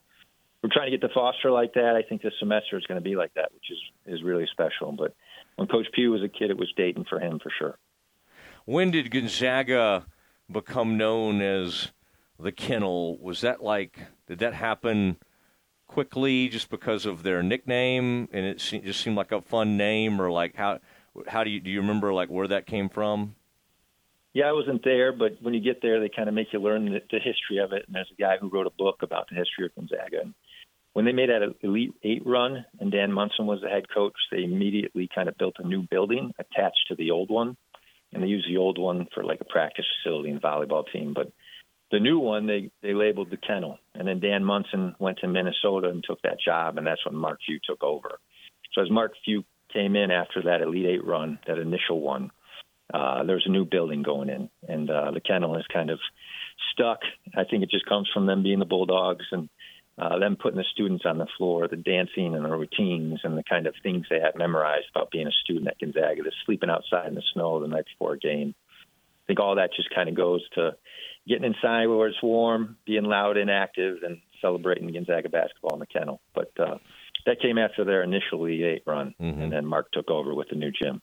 we're 0.64 0.70
trying 0.72 0.90
to 0.90 0.98
get 0.98 1.06
to 1.06 1.14
Foster 1.14 1.52
like 1.52 1.74
that. 1.74 1.96
I 1.96 2.08
think 2.08 2.22
this 2.22 2.34
semester 2.40 2.78
is 2.78 2.86
going 2.86 3.00
to 3.00 3.04
be 3.04 3.16
like 3.18 3.34
that, 3.36 3.52
which 3.54 3.70
is 3.70 3.78
is 4.06 4.24
really 4.24 4.48
special. 4.52 4.94
But 4.94 5.14
when 5.58 5.68
Coach 5.68 5.88
Pugh 5.94 6.12
was 6.12 6.24
a 6.24 6.30
kid, 6.30 6.50
it 6.50 6.58
was 6.58 6.72
Dayton 6.78 7.06
for 7.08 7.20
him 7.20 7.40
for 7.44 7.52
sure. 7.60 7.78
When 8.66 8.90
did 8.90 9.12
Gonzaga 9.12 10.06
become 10.50 10.98
known 10.98 11.42
as 11.42 11.92
the 12.40 12.54
Kennel? 12.54 13.18
Was 13.20 13.42
that 13.42 13.62
like 13.62 14.00
did 14.28 14.40
that 14.40 14.54
happen 14.54 15.18
quickly 15.86 16.48
just 16.48 16.70
because 16.70 17.06
of 17.06 17.24
their 17.24 17.44
nickname 17.44 18.30
and 18.32 18.46
it 18.46 18.58
just 18.58 19.02
seemed 19.02 19.18
like 19.18 19.34
a 19.34 19.42
fun 19.42 19.76
name, 19.76 20.22
or 20.22 20.32
like 20.32 20.56
how 20.56 20.80
how 21.28 21.44
do 21.44 21.50
you 21.50 21.60
do 21.60 21.70
you 21.70 21.82
remember 21.82 22.14
like 22.14 22.30
where 22.30 22.48
that 22.48 22.66
came 22.66 22.88
from? 22.88 23.36
Yeah, 24.34 24.46
I 24.46 24.54
wasn't 24.54 24.84
there, 24.84 25.14
but 25.14 25.38
when 25.42 25.54
you 25.54 25.60
get 25.60 25.82
there, 25.84 26.00
they 26.00 26.10
kind 26.10 26.28
of 26.28 26.34
make 26.34 26.54
you 26.54 26.60
learn 26.60 26.86
the, 26.86 27.02
the 27.12 27.20
history 27.20 27.60
of 27.60 27.72
it. 27.72 27.84
And 27.86 27.94
there's 27.94 28.12
a 28.12 28.20
guy 28.20 28.38
who 28.42 28.50
wrote 28.50 28.66
a 28.66 28.72
book 28.72 29.04
about 29.04 29.30
the 29.30 29.36
history 29.36 29.66
of 29.66 29.76
Gonzaga. 29.76 30.22
And 30.22 30.34
when 30.94 31.06
they 31.06 31.12
made 31.12 31.30
that 31.30 31.56
Elite 31.62 31.94
Eight 32.04 32.22
run 32.26 32.66
and 32.80 32.92
Dan 32.92 33.12
Monson 33.12 33.48
was 33.48 33.62
the 33.62 33.70
head 33.70 33.86
coach, 33.94 34.14
they 34.32 34.44
immediately 34.44 35.10
kind 35.14 35.28
of 35.28 35.38
built 35.38 35.56
a 35.58 35.68
new 35.68 35.82
building 35.82 36.34
attached 36.40 36.86
to 36.88 36.96
the 36.96 37.12
old 37.12 37.30
one. 37.30 37.58
And 38.14 38.22
they 38.22 38.28
used 38.28 38.48
the 38.48 38.58
old 38.58 38.78
one 38.78 39.08
for 39.14 39.24
like 39.24 39.42
a 39.42 39.46
practice 39.46 39.86
facility 39.98 40.30
and 40.30 40.42
volleyball 40.42 40.84
team. 40.92 41.14
But 41.16 41.32
the 41.92 42.00
new 42.00 42.20
one, 42.20 42.46
they, 42.46 42.70
they 42.84 42.94
labeled 42.94 43.32
the 43.32 43.38
kennel. 43.38 43.80
And 43.96 44.08
then 44.08 44.20
Dan 44.20 44.44
Monson 44.44 44.96
went 45.00 45.18
to 45.20 45.28
Minnesota 45.28 45.90
and 45.90 46.04
took 46.04 46.22
that 46.22 46.38
job. 46.40 46.78
And 46.78 46.86
that's 46.86 47.04
when 47.06 47.16
Mark 47.16 47.40
Few 47.44 47.60
took 47.68 47.84
over. 47.84 48.20
So 48.74 48.82
as 48.84 48.92
Mark 48.92 49.14
Few 49.26 49.44
came 49.74 49.96
in 49.96 50.12
after 50.12 50.44
that 50.44 50.62
Elite 50.62 50.86
Eight 50.86 51.06
run, 51.06 51.40
that 51.48 51.58
initial 51.58 52.02
one, 52.02 52.30
uh, 52.94 53.24
there's 53.24 53.46
a 53.48 53.52
new 53.52 53.66
building 53.66 54.04
going 54.04 54.30
in. 54.30 54.48
And 54.68 54.92
uh, 54.92 55.10
the 55.10 55.22
kennel 55.22 55.58
is 55.58 55.66
kind 55.74 55.90
of 55.90 56.00
stuck. 56.72 57.00
I 57.36 57.46
think 57.46 57.64
it 57.64 57.72
just 57.72 57.88
comes 57.88 58.08
from 58.14 58.28
them 58.28 58.44
being 58.44 58.60
the 58.60 58.66
Bulldogs 58.66 59.26
and 59.32 59.50
uh, 59.98 60.18
them 60.18 60.36
putting 60.36 60.58
the 60.58 60.66
students 60.72 61.06
on 61.06 61.18
the 61.18 61.28
floor, 61.38 61.68
the 61.68 61.76
dancing 61.76 62.34
and 62.36 62.46
the 62.46 62.50
routines 62.50 63.20
and 63.24 63.38
the 63.38 63.44
kind 63.44 63.68
of 63.68 63.76
things 63.84 64.06
they 64.10 64.20
had 64.20 64.36
memorized 64.36 64.88
about 64.96 65.12
being 65.12 65.28
a 65.28 65.32
student 65.44 65.68
at 65.68 65.80
Gonzaga, 65.80 66.24
the 66.24 66.32
sleeping 66.46 66.70
outside 66.70 67.08
in 67.08 67.16
the 67.16 67.24
snow 67.34 67.60
the 67.60 67.68
night 67.68 67.86
before 67.86 68.14
a 68.14 68.20
game. 68.20 68.56
I 68.80 69.26
think 69.28 69.40
all 69.40 69.56
that 69.56 69.70
just 69.76 69.94
kind 69.94 70.10
of 70.10 70.16
goes 70.16 70.42
to 70.56 70.76
getting 71.28 71.46
inside 71.46 71.86
where 71.86 72.08
it's 72.08 72.22
warm, 72.24 72.78
being 72.86 73.04
loud 73.04 73.38
and 73.38 73.50
active, 73.50 74.00
and 74.04 74.20
celebrating 74.42 74.92
Gonzaga 74.92 75.30
basketball 75.30 75.76
in 75.76 75.80
the 75.80 75.86
kennel. 75.86 76.20
But 76.34 76.52
uh, 76.60 76.78
that 77.26 77.40
came 77.40 77.58
after 77.58 77.86
their 77.86 78.04
initial 78.04 78.48
Eight 78.48 78.84
run, 78.86 79.14
mm-hmm. 79.22 79.42
and 79.42 79.52
then 79.52 79.66
Mark 79.66 79.92
took 79.92 80.10
over 80.10 80.34
with 80.34 80.50
the 80.50 80.56
new 80.56 80.72
gym. 80.72 81.02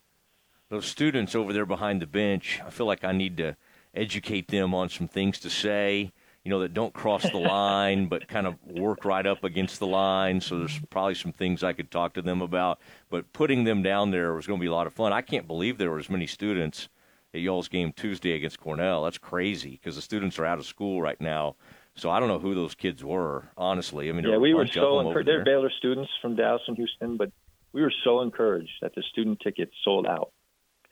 Those 0.68 0.86
students 0.86 1.34
over 1.34 1.52
there 1.52 1.66
behind 1.66 2.02
the 2.02 2.06
bench, 2.06 2.60
I 2.64 2.70
feel 2.70 2.86
like 2.86 3.04
I 3.04 3.12
need 3.12 3.36
to 3.38 3.56
educate 3.94 4.48
them 4.48 4.74
on 4.74 4.88
some 4.88 5.08
things 5.08 5.38
to 5.40 5.50
say 5.50 6.12
you 6.44 6.50
know, 6.50 6.60
that 6.60 6.72
don't 6.72 6.94
cross 6.94 7.28
the 7.30 7.38
line 7.38 8.06
but 8.06 8.28
kind 8.28 8.46
of 8.46 8.54
work 8.64 9.04
right 9.04 9.26
up 9.26 9.44
against 9.44 9.78
the 9.78 9.86
line. 9.86 10.40
So 10.40 10.58
there's 10.58 10.78
probably 10.90 11.14
some 11.14 11.32
things 11.32 11.62
I 11.62 11.72
could 11.72 11.90
talk 11.90 12.14
to 12.14 12.22
them 12.22 12.40
about. 12.40 12.80
But 13.10 13.32
putting 13.32 13.64
them 13.64 13.82
down 13.82 14.10
there 14.10 14.34
was 14.34 14.46
going 14.46 14.58
to 14.58 14.62
be 14.62 14.68
a 14.68 14.74
lot 14.74 14.86
of 14.86 14.94
fun. 14.94 15.12
I 15.12 15.22
can't 15.22 15.46
believe 15.46 15.78
there 15.78 15.90
were 15.90 15.98
as 15.98 16.10
many 16.10 16.26
students 16.26 16.88
at 17.34 17.40
y'all's 17.40 17.68
game 17.68 17.92
Tuesday 17.92 18.32
against 18.32 18.58
Cornell. 18.58 19.04
That's 19.04 19.18
crazy 19.18 19.72
because 19.72 19.96
the 19.96 20.02
students 20.02 20.38
are 20.38 20.46
out 20.46 20.58
of 20.58 20.66
school 20.66 21.02
right 21.02 21.20
now. 21.20 21.56
So 21.94 22.08
I 22.08 22.20
don't 22.20 22.28
know 22.28 22.38
who 22.38 22.54
those 22.54 22.74
kids 22.74 23.04
were, 23.04 23.50
honestly. 23.56 24.08
I 24.08 24.12
mean, 24.12 24.24
yeah, 24.24 24.38
we 24.38 24.54
were 24.54 24.66
so 24.66 25.00
encouraged. 25.00 25.28
They're 25.28 25.44
Baylor 25.44 25.70
students 25.76 26.10
from 26.22 26.36
Dallas 26.36 26.62
and 26.66 26.76
Houston, 26.76 27.16
but 27.16 27.30
we 27.72 27.82
were 27.82 27.92
so 28.04 28.22
encouraged 28.22 28.72
that 28.80 28.94
the 28.94 29.02
student 29.10 29.40
tickets 29.40 29.72
sold 29.84 30.06
out 30.06 30.32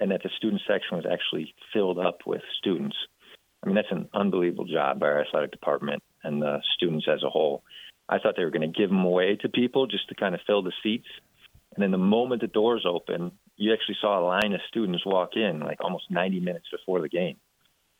and 0.01 0.11
that 0.11 0.23
the 0.23 0.31
student 0.37 0.61
section 0.67 0.97
was 0.97 1.07
actually 1.11 1.55
filled 1.73 1.99
up 1.99 2.21
with 2.27 2.43
students. 2.59 2.97
Mean, 3.69 3.77
that's 3.77 3.93
an 3.93 4.09
unbelievable 4.15 4.65
job 4.65 4.99
by 4.99 5.07
our 5.07 5.21
athletic 5.21 5.51
department 5.51 6.03
and 6.25 6.43
the 6.43 6.61
students 6.75 7.07
as 7.09 7.23
a 7.23 7.31
whole. 7.31 7.63
I 8.09 8.19
thought 8.19 8.35
they 8.37 8.45
were 8.45 8.51
going 8.51 8.73
to 8.73 8.79
give 8.79 8.89
them 8.89 9.05
away 9.05 9.37
to 9.43 9.49
people 9.49 9.87
just 9.87 10.09
to 10.09 10.15
kind 10.15 10.35
of 10.35 10.41
fill 10.47 10.63
the 10.63 10.73
seats. 10.83 11.09
And 11.75 11.83
then 11.83 11.91
the 11.91 11.99
moment 11.99 12.41
the 12.41 12.49
doors 12.49 12.87
open, 12.89 13.33
you 13.57 13.73
actually 13.73 13.99
saw 14.01 14.19
a 14.19 14.25
line 14.25 14.53
of 14.55 14.61
students 14.69 15.05
walk 15.05 15.37
in 15.37 15.61
like 15.61 15.79
almost 15.85 16.11
90 16.11 16.41
minutes 16.41 16.67
before 16.73 17.01
the 17.01 17.09
game. 17.09 17.37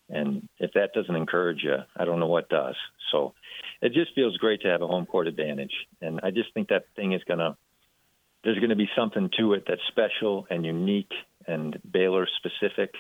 And 0.09 0.49
if 0.59 0.73
that 0.73 0.95
doesn't 0.95 1.15
encourage 1.15 1.63
you, 1.63 1.77
I 1.95 2.05
don't 2.07 2.19
know 2.19 2.27
what 2.27 2.49
does. 2.49 2.77
So 3.13 3.35
it 3.83 3.93
just 3.93 4.15
feels 4.15 4.39
great 4.39 4.63
to 4.63 4.69
have 4.69 4.81
a 4.81 4.87
home 4.87 5.05
court 5.05 5.27
advantage. 5.27 5.75
And 6.01 6.21
I 6.23 6.31
just 6.31 6.55
think 6.55 6.69
that 6.69 6.85
thing 6.97 7.13
is 7.13 7.23
going 7.25 7.41
to, 7.41 7.57
there's 8.43 8.59
going 8.59 8.71
to 8.71 8.77
be 8.77 8.89
something 8.97 9.29
to 9.39 9.53
it 9.53 9.65
that's 9.69 9.83
special 9.89 10.47
and 10.49 10.65
unique 10.65 11.13
and 11.47 11.79
Baylor 11.91 12.27
specific 12.39 12.95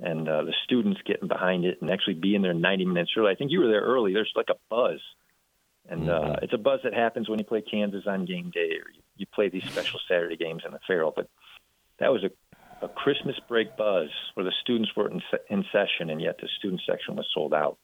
and 0.00 0.28
uh, 0.28 0.42
the 0.42 0.54
students 0.64 1.00
getting 1.06 1.28
behind 1.28 1.64
it 1.64 1.78
and 1.80 1.90
actually 1.90 2.14
being 2.14 2.42
there 2.42 2.54
90 2.54 2.84
minutes 2.84 3.12
early. 3.16 3.32
I 3.32 3.34
think 3.34 3.50
you 3.50 3.60
were 3.60 3.68
there 3.68 3.82
early. 3.82 4.12
There's 4.12 4.32
like 4.36 4.48
a 4.50 4.58
buzz, 4.70 5.00
and 5.88 6.08
uh, 6.08 6.12
mm-hmm. 6.12 6.30
uh, 6.32 6.36
it's 6.42 6.54
a 6.54 6.58
buzz 6.58 6.80
that 6.84 6.94
happens 6.94 7.28
when 7.28 7.38
you 7.38 7.44
play 7.44 7.62
Kansas 7.62 8.04
on 8.06 8.24
game 8.24 8.50
day 8.50 8.70
or 8.72 8.90
you, 8.92 9.02
you 9.16 9.26
play 9.26 9.48
these 9.48 9.64
special 9.64 10.00
Saturday 10.08 10.36
games 10.36 10.62
in 10.64 10.72
the 10.72 10.80
Ferrell. 10.86 11.12
But 11.14 11.28
that 11.98 12.12
was 12.12 12.22
a, 12.24 12.84
a 12.84 12.88
Christmas 12.88 13.36
break 13.48 13.76
buzz 13.76 14.08
where 14.34 14.44
the 14.44 14.52
students 14.62 14.90
were 14.96 15.10
in, 15.10 15.20
in 15.50 15.64
session, 15.72 16.10
and 16.10 16.20
yet 16.20 16.36
the 16.40 16.48
student 16.58 16.82
section 16.88 17.16
was 17.16 17.26
sold 17.34 17.54
out. 17.54 17.78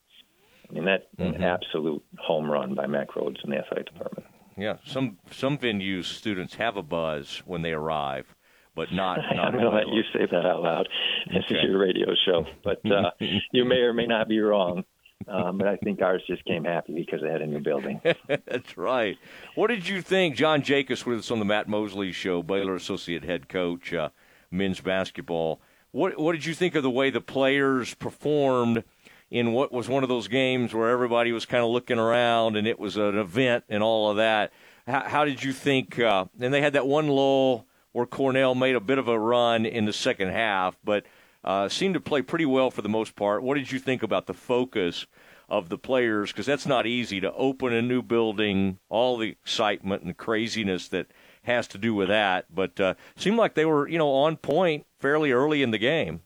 I 0.68 0.72
mean, 0.72 0.84
that's 0.84 1.04
mm-hmm. 1.18 1.34
an 1.34 1.42
absolute 1.42 2.02
home 2.18 2.50
run 2.50 2.74
by 2.74 2.86
Mac 2.86 3.10
Rhoades 3.10 3.42
and 3.42 3.52
the 3.52 3.58
athletic 3.58 3.92
department. 3.92 4.26
Yeah, 4.56 4.76
some 4.86 5.18
some 5.32 5.58
venues 5.58 6.04
students 6.04 6.54
have 6.54 6.76
a 6.76 6.82
buzz 6.82 7.42
when 7.44 7.62
they 7.62 7.72
arrive 7.72 8.33
but 8.74 8.92
not. 8.92 9.18
not 9.34 9.46
I'm 9.46 9.52
going 9.52 9.64
to 9.64 9.70
let 9.70 9.88
you 9.88 10.02
say 10.12 10.26
that 10.30 10.46
out 10.46 10.62
loud. 10.62 10.88
This 11.26 11.44
okay. 11.46 11.56
is 11.56 11.64
your 11.64 11.78
radio 11.78 12.08
show, 12.26 12.46
but 12.62 12.80
uh, 12.90 13.10
you 13.52 13.64
may 13.64 13.76
or 13.76 13.92
may 13.92 14.06
not 14.06 14.28
be 14.28 14.40
wrong. 14.40 14.84
Um, 15.26 15.56
but 15.56 15.66
I 15.66 15.76
think 15.76 16.02
ours 16.02 16.22
just 16.26 16.44
came 16.44 16.64
happy 16.64 16.92
because 16.92 17.22
they 17.22 17.30
had 17.30 17.40
a 17.40 17.46
new 17.46 17.60
building. 17.60 18.00
That's 18.28 18.76
right. 18.76 19.16
What 19.54 19.68
did 19.68 19.88
you 19.88 20.02
think, 20.02 20.36
John 20.36 20.60
Jakus, 20.60 21.06
with 21.06 21.20
us 21.20 21.30
on 21.30 21.38
the 21.38 21.46
Matt 21.46 21.66
Mosley 21.66 22.12
Show, 22.12 22.42
Baylor 22.42 22.74
associate 22.74 23.24
head 23.24 23.48
coach, 23.48 23.94
uh, 23.94 24.10
men's 24.50 24.80
basketball? 24.80 25.60
What 25.92 26.18
What 26.18 26.32
did 26.32 26.44
you 26.44 26.52
think 26.52 26.74
of 26.74 26.82
the 26.82 26.90
way 26.90 27.10
the 27.10 27.20
players 27.20 27.94
performed? 27.94 28.84
in 29.30 29.52
what 29.52 29.72
was 29.72 29.88
one 29.88 30.04
of 30.04 30.08
those 30.08 30.28
games 30.28 30.72
where 30.72 30.90
everybody 30.90 31.32
was 31.32 31.44
kind 31.44 31.64
of 31.64 31.70
looking 31.70 31.98
around 31.98 32.56
and 32.56 32.68
it 32.68 32.78
was 32.78 32.96
an 32.96 33.18
event 33.18 33.64
and 33.68 33.82
all 33.82 34.08
of 34.08 34.18
that. 34.18 34.52
How, 34.86 35.00
how 35.00 35.24
did 35.24 35.42
you 35.42 35.52
think? 35.52 35.98
Uh, 35.98 36.26
and 36.38 36.54
they 36.54 36.60
had 36.60 36.74
that 36.74 36.86
one 36.86 37.08
lull 37.08 37.66
where 37.94 38.06
Cornell 38.06 38.56
made 38.56 38.74
a 38.74 38.80
bit 38.80 38.98
of 38.98 39.06
a 39.06 39.18
run 39.18 39.64
in 39.64 39.84
the 39.84 39.92
second 39.92 40.28
half, 40.30 40.76
but 40.82 41.06
uh, 41.44 41.68
seemed 41.68 41.94
to 41.94 42.00
play 42.00 42.22
pretty 42.22 42.44
well 42.44 42.68
for 42.72 42.82
the 42.82 42.88
most 42.88 43.14
part. 43.14 43.44
What 43.44 43.54
did 43.54 43.70
you 43.70 43.78
think 43.78 44.02
about 44.02 44.26
the 44.26 44.34
focus 44.34 45.06
of 45.48 45.68
the 45.68 45.78
players? 45.78 46.32
Because 46.32 46.44
that's 46.44 46.66
not 46.66 46.88
easy 46.88 47.20
to 47.20 47.32
open 47.34 47.72
a 47.72 47.80
new 47.80 48.02
building, 48.02 48.80
all 48.88 49.16
the 49.16 49.28
excitement 49.28 50.02
and 50.02 50.16
craziness 50.16 50.88
that 50.88 51.06
has 51.44 51.68
to 51.68 51.78
do 51.78 51.94
with 51.94 52.08
that. 52.08 52.52
But 52.52 52.80
uh, 52.80 52.94
seemed 53.14 53.36
like 53.36 53.54
they 53.54 53.64
were, 53.64 53.88
you 53.88 53.98
know, 53.98 54.10
on 54.10 54.38
point 54.38 54.86
fairly 54.98 55.30
early 55.30 55.62
in 55.62 55.70
the 55.70 55.78
game. 55.78 56.20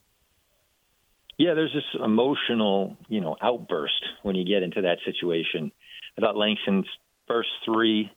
Yeah, 1.37 1.53
there's 1.53 1.75
this 1.75 2.03
emotional, 2.03 2.97
you 3.09 3.21
know, 3.21 3.37
outburst 3.43 4.03
when 4.23 4.37
you 4.37 4.45
get 4.47 4.63
into 4.63 4.81
that 4.81 5.01
situation. 5.05 5.71
I 6.17 6.23
thought 6.23 6.35
Langston's 6.35 6.89
first 7.27 7.51
three 7.67 8.11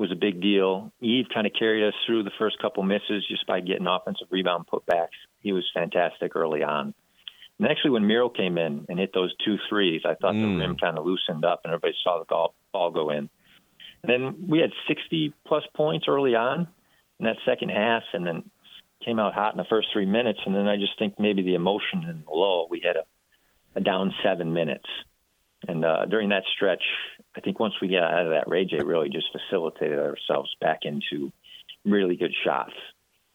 was 0.00 0.10
a 0.10 0.16
big 0.16 0.40
deal. 0.40 0.90
Yves 1.02 1.28
kind 1.32 1.46
of 1.46 1.52
carried 1.52 1.86
us 1.86 1.94
through 2.06 2.22
the 2.22 2.30
first 2.38 2.58
couple 2.58 2.82
misses 2.82 3.22
just 3.28 3.46
by 3.46 3.60
getting 3.60 3.86
offensive 3.86 4.28
rebound 4.30 4.64
putbacks. 4.66 5.20
He 5.40 5.52
was 5.52 5.70
fantastic 5.74 6.34
early 6.34 6.62
on. 6.62 6.94
And 7.58 7.68
actually, 7.68 7.90
when 7.90 8.06
Miro 8.06 8.30
came 8.30 8.56
in 8.56 8.86
and 8.88 8.98
hit 8.98 9.12
those 9.12 9.34
two 9.44 9.58
threes, 9.68 10.00
I 10.06 10.14
thought 10.14 10.34
mm. 10.34 10.40
the 10.40 10.58
rim 10.58 10.76
kind 10.78 10.96
of 10.96 11.04
loosened 11.04 11.44
up 11.44 11.60
and 11.64 11.74
everybody 11.74 11.94
saw 12.02 12.18
the 12.18 12.24
ball, 12.24 12.54
ball 12.72 12.90
go 12.90 13.10
in. 13.10 13.28
And 14.02 14.08
then 14.08 14.48
we 14.48 14.60
had 14.60 14.70
60 14.88 15.34
plus 15.46 15.64
points 15.76 16.06
early 16.08 16.34
on 16.34 16.66
in 17.18 17.26
that 17.26 17.36
second 17.44 17.68
half, 17.68 18.02
and 18.14 18.26
then 18.26 18.50
came 19.04 19.18
out 19.18 19.34
hot 19.34 19.52
in 19.52 19.58
the 19.58 19.66
first 19.68 19.88
three 19.92 20.06
minutes. 20.06 20.40
And 20.46 20.54
then 20.54 20.66
I 20.66 20.76
just 20.76 20.98
think 20.98 21.20
maybe 21.20 21.42
the 21.42 21.54
emotion 21.54 22.04
and 22.08 22.24
the 22.24 22.30
low, 22.30 22.66
we 22.70 22.80
had 22.82 22.96
a, 22.96 23.04
a 23.76 23.82
down 23.82 24.14
seven 24.24 24.54
minutes. 24.54 24.88
And 25.68 25.84
uh, 25.84 26.06
during 26.06 26.30
that 26.30 26.44
stretch, 26.54 26.82
I 27.36 27.40
think 27.40 27.60
once 27.60 27.74
we 27.80 27.88
got 27.88 28.12
out 28.12 28.26
of 28.26 28.32
that 28.32 28.48
rage, 28.48 28.72
it 28.72 28.84
really 28.84 29.08
just 29.10 29.26
facilitated 29.32 29.98
ourselves 29.98 30.54
back 30.60 30.80
into 30.82 31.32
really 31.84 32.16
good 32.16 32.34
shots. 32.44 32.72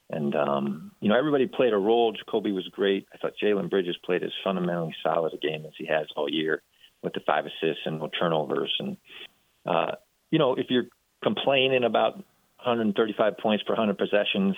And 0.09 0.35
um, 0.35 0.91
you 0.99 1.09
know, 1.09 1.17
everybody 1.17 1.47
played 1.47 1.73
a 1.73 1.77
role. 1.77 2.13
Ja'Kobe 2.13 2.53
was 2.53 2.67
great. 2.69 3.07
I 3.13 3.17
thought 3.17 3.33
Jalen 3.41 3.69
Bridges 3.69 3.97
played 4.03 4.23
as 4.23 4.31
fundamentally 4.43 4.95
solid 5.03 5.33
a 5.33 5.37
game 5.37 5.65
as 5.65 5.73
he 5.77 5.85
has 5.87 6.07
all 6.15 6.29
year, 6.29 6.61
with 7.01 7.13
the 7.13 7.21
five 7.21 7.45
assists 7.45 7.83
and 7.85 7.99
no 7.99 8.09
turnovers. 8.19 8.73
And 8.79 8.97
uh, 9.65 9.95
you 10.29 10.37
know, 10.37 10.55
if 10.55 10.67
you're 10.69 10.85
complaining 11.23 11.83
about 11.83 12.15
135 12.57 13.37
points 13.37 13.63
per 13.63 13.73
100 13.73 13.97
possessions, 13.97 14.55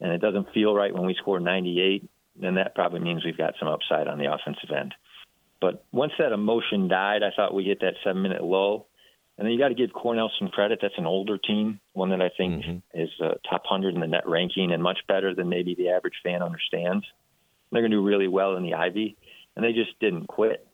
and 0.00 0.12
it 0.12 0.20
doesn't 0.20 0.52
feel 0.54 0.74
right 0.74 0.94
when 0.94 1.06
we 1.06 1.14
score 1.14 1.40
98, 1.40 2.08
then 2.40 2.54
that 2.54 2.74
probably 2.74 3.00
means 3.00 3.24
we've 3.24 3.36
got 3.36 3.54
some 3.58 3.68
upside 3.68 4.08
on 4.08 4.18
the 4.18 4.32
offensive 4.32 4.70
end. 4.70 4.94
But 5.60 5.84
once 5.92 6.12
that 6.18 6.32
emotion 6.32 6.88
died, 6.88 7.22
I 7.22 7.30
thought 7.34 7.54
we 7.54 7.64
hit 7.64 7.80
that 7.80 7.94
seven 8.04 8.22
minute 8.22 8.42
low. 8.42 8.86
And 9.36 9.46
then 9.46 9.52
you 9.52 9.58
got 9.58 9.68
to 9.68 9.74
give 9.74 9.92
Cornell 9.92 10.32
some 10.38 10.48
credit. 10.48 10.80
That's 10.82 10.98
an 10.98 11.06
older 11.06 11.38
team, 11.38 11.80
one 11.92 12.10
that 12.10 12.20
I 12.20 12.30
think 12.36 12.64
mm-hmm. 12.64 13.00
is 13.00 13.08
uh, 13.22 13.34
top 13.48 13.62
100 13.70 13.94
in 13.94 14.00
the 14.00 14.06
net 14.08 14.28
ranking 14.28 14.72
and 14.72 14.82
much 14.82 14.98
better 15.06 15.32
than 15.32 15.48
maybe 15.48 15.76
the 15.76 15.90
average 15.90 16.16
fan 16.24 16.42
understands. 16.42 17.04
They're 17.70 17.82
going 17.82 17.92
to 17.92 17.98
do 17.98 18.04
really 18.04 18.26
well 18.26 18.56
in 18.56 18.64
the 18.64 18.74
Ivy, 18.74 19.16
and 19.54 19.64
they 19.64 19.72
just 19.72 19.98
didn't 20.00 20.26
quit. 20.26 20.66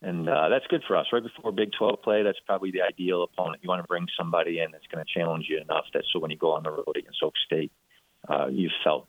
And 0.00 0.28
uh, 0.28 0.48
that's 0.48 0.66
good 0.68 0.84
for 0.86 0.96
us. 0.96 1.06
Right 1.12 1.22
before 1.22 1.50
Big 1.50 1.70
12 1.76 2.02
play, 2.02 2.22
that's 2.22 2.38
probably 2.46 2.70
the 2.70 2.82
ideal 2.82 3.24
opponent. 3.24 3.62
You 3.62 3.68
want 3.68 3.82
to 3.82 3.88
bring 3.88 4.06
somebody 4.16 4.60
in 4.60 4.70
that's 4.70 4.86
going 4.92 5.04
to 5.04 5.18
challenge 5.18 5.46
you 5.48 5.60
enough 5.60 5.86
that 5.92 6.04
so 6.12 6.20
when 6.20 6.30
you 6.30 6.36
go 6.36 6.52
on 6.52 6.62
the 6.62 6.70
road 6.70 6.96
against 6.96 7.18
Oak 7.22 7.34
State, 7.46 7.72
uh, 8.28 8.46
you 8.46 8.70
felt 8.84 9.08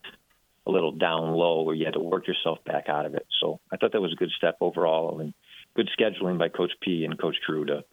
a 0.70 0.72
little 0.72 0.92
down 0.92 1.34
low 1.34 1.64
where 1.64 1.76
you 1.76 1.86
had 1.86 1.96
to 1.96 2.00
work 2.00 2.28
yourself 2.28 2.60
back 2.66 2.90
out 2.90 3.06
of 3.06 3.16
it. 3.16 3.26
So 3.42 3.60
I 3.72 3.78
thought 3.78 3.92
that 3.94 4.02
was 4.02 4.14
a 4.14 4.16
good 4.16 4.32
step 4.38 4.58
overall 4.62 5.20
and 5.20 5.34
good 5.76 5.90
scheduling 5.98 6.38
by 6.38 6.50
Coach 6.50 6.72
P 6.82 7.04
and 7.06 7.20
Coach 7.20 7.36
Drew 7.46 7.66
to, 7.66 7.84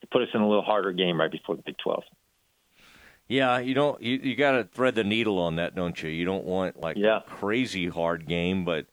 to 0.00 0.06
put 0.10 0.22
us 0.22 0.28
in 0.34 0.40
a 0.40 0.48
little 0.48 0.62
harder 0.62 0.92
game 0.92 1.18
right 1.20 1.30
before 1.30 1.56
the 1.56 1.62
Big 1.64 1.76
12. 1.82 2.02
Yeah, 3.28 3.58
you 3.58 3.74
don't 3.74 4.00
you, 4.00 4.18
you 4.22 4.36
got 4.36 4.52
to 4.52 4.64
thread 4.64 4.94
the 4.94 5.02
needle 5.02 5.38
on 5.38 5.56
that, 5.56 5.74
don't 5.74 6.00
you? 6.00 6.10
You 6.10 6.24
don't 6.24 6.44
want 6.44 6.80
like 6.80 6.96
yeah. 6.96 7.18
a 7.18 7.20
crazy 7.22 7.88
hard 7.88 8.26
game, 8.28 8.64
but 8.64 8.86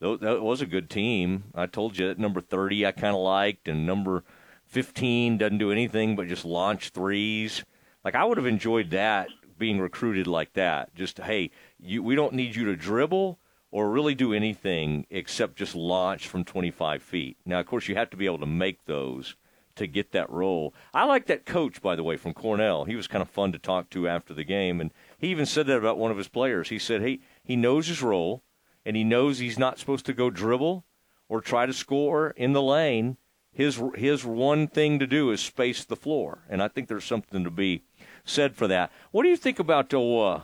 that 0.00 0.42
was 0.42 0.60
a 0.60 0.66
good 0.66 0.90
team. 0.90 1.44
I 1.54 1.66
told 1.66 1.96
you 1.96 2.08
that 2.08 2.18
number 2.18 2.40
30 2.40 2.86
I 2.86 2.92
kind 2.92 3.14
of 3.14 3.22
liked 3.22 3.66
and 3.66 3.86
number 3.86 4.24
15 4.66 5.38
doesn't 5.38 5.58
do 5.58 5.72
anything 5.72 6.16
but 6.16 6.28
just 6.28 6.44
launch 6.44 6.90
threes. 6.90 7.64
Like 8.04 8.14
I 8.14 8.24
would 8.24 8.36
have 8.36 8.46
enjoyed 8.46 8.90
that 8.90 9.28
being 9.58 9.80
recruited 9.80 10.26
like 10.26 10.52
that. 10.54 10.94
Just 10.94 11.18
hey, 11.18 11.50
you, 11.78 12.02
we 12.02 12.14
don't 12.14 12.34
need 12.34 12.54
you 12.54 12.64
to 12.66 12.76
dribble 12.76 13.38
or 13.70 13.90
really 13.90 14.14
do 14.14 14.32
anything 14.32 15.06
except 15.10 15.56
just 15.56 15.74
launch 15.74 16.28
from 16.28 16.44
25 16.44 17.02
feet. 17.02 17.36
Now, 17.44 17.60
of 17.60 17.66
course, 17.66 17.88
you 17.88 17.94
have 17.96 18.10
to 18.10 18.16
be 18.16 18.26
able 18.26 18.38
to 18.38 18.46
make 18.46 18.84
those 18.86 19.36
to 19.76 19.86
get 19.86 20.12
that 20.12 20.30
role. 20.30 20.74
I 20.92 21.04
like 21.04 21.26
that 21.26 21.46
coach, 21.46 21.80
by 21.82 21.94
the 21.94 22.02
way, 22.02 22.16
from 22.16 22.34
Cornell. 22.34 22.84
He 22.84 22.96
was 22.96 23.06
kind 23.06 23.22
of 23.22 23.30
fun 23.30 23.52
to 23.52 23.58
talk 23.58 23.90
to 23.90 24.08
after 24.08 24.34
the 24.34 24.44
game, 24.44 24.80
and 24.80 24.92
he 25.18 25.28
even 25.28 25.46
said 25.46 25.66
that 25.66 25.78
about 25.78 25.98
one 25.98 26.10
of 26.10 26.16
his 26.16 26.28
players. 26.28 26.70
He 26.70 26.78
said, 26.78 27.02
"Hey, 27.02 27.20
he 27.44 27.56
knows 27.56 27.86
his 27.86 28.02
role, 28.02 28.42
and 28.84 28.96
he 28.96 29.04
knows 29.04 29.38
he's 29.38 29.58
not 29.58 29.78
supposed 29.78 30.06
to 30.06 30.12
go 30.12 30.30
dribble 30.30 30.84
or 31.28 31.40
try 31.40 31.66
to 31.66 31.72
score 31.72 32.30
in 32.30 32.52
the 32.52 32.62
lane." 32.62 33.18
his 33.58 33.82
his 33.96 34.24
one 34.24 34.68
thing 34.68 35.00
to 35.00 35.06
do 35.06 35.32
is 35.32 35.40
space 35.40 35.84
the 35.84 35.96
floor, 35.96 36.44
and 36.48 36.62
I 36.62 36.68
think 36.68 36.86
there's 36.86 37.04
something 37.04 37.42
to 37.42 37.50
be 37.50 37.82
said 38.28 38.54
for 38.56 38.66
that. 38.68 38.92
What 39.10 39.22
do 39.22 39.28
you 39.28 39.36
think 39.36 39.58
about 39.58 39.92
uh, 39.92 40.40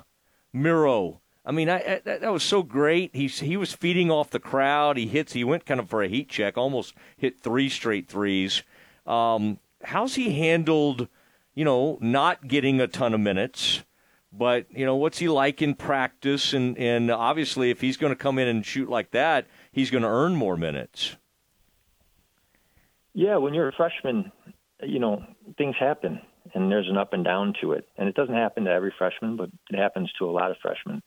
Miro? 0.52 1.20
I 1.46 1.52
mean, 1.52 1.68
I, 1.68 1.76
I, 1.76 2.00
that 2.04 2.32
was 2.32 2.42
so 2.42 2.62
great. 2.62 3.14
He 3.14 3.26
he 3.26 3.56
was 3.56 3.72
feeding 3.72 4.10
off 4.10 4.30
the 4.30 4.40
crowd. 4.40 4.96
He 4.96 5.06
hits. 5.06 5.34
He 5.34 5.44
went 5.44 5.66
kind 5.66 5.78
of 5.78 5.88
for 5.90 6.02
a 6.02 6.08
heat 6.08 6.28
check. 6.28 6.56
Almost 6.56 6.94
hit 7.16 7.40
three 7.40 7.68
straight 7.68 8.08
threes. 8.08 8.62
Um, 9.06 9.58
how's 9.82 10.14
he 10.14 10.32
handled? 10.32 11.08
You 11.54 11.64
know, 11.64 11.98
not 12.00 12.48
getting 12.48 12.80
a 12.80 12.86
ton 12.86 13.14
of 13.14 13.20
minutes. 13.20 13.84
But 14.32 14.66
you 14.70 14.84
know, 14.86 14.96
what's 14.96 15.18
he 15.18 15.28
like 15.28 15.60
in 15.60 15.74
practice? 15.74 16.54
And 16.54 16.78
and 16.78 17.10
obviously, 17.10 17.70
if 17.70 17.80
he's 17.82 17.98
going 17.98 18.12
to 18.12 18.16
come 18.16 18.38
in 18.38 18.48
and 18.48 18.64
shoot 18.64 18.88
like 18.88 19.10
that, 19.10 19.46
he's 19.70 19.90
going 19.90 20.02
to 20.02 20.08
earn 20.08 20.34
more 20.34 20.56
minutes. 20.56 21.16
Yeah, 23.12 23.36
when 23.36 23.54
you're 23.54 23.68
a 23.68 23.72
freshman, 23.72 24.32
you 24.82 24.98
know, 24.98 25.22
things 25.56 25.76
happen 25.78 26.20
and 26.52 26.70
there's 26.70 26.88
an 26.88 26.98
up 26.98 27.12
and 27.12 27.24
down 27.24 27.54
to 27.60 27.72
it. 27.72 27.88
And 27.96 28.08
it 28.08 28.14
doesn't 28.14 28.34
happen 28.34 28.64
to 28.64 28.70
every 28.70 28.92
freshman, 28.96 29.36
but 29.36 29.50
it 29.70 29.78
happens 29.78 30.12
to 30.18 30.28
a 30.28 30.32
lot 30.32 30.50
of 30.50 30.58
freshmen. 30.60 31.02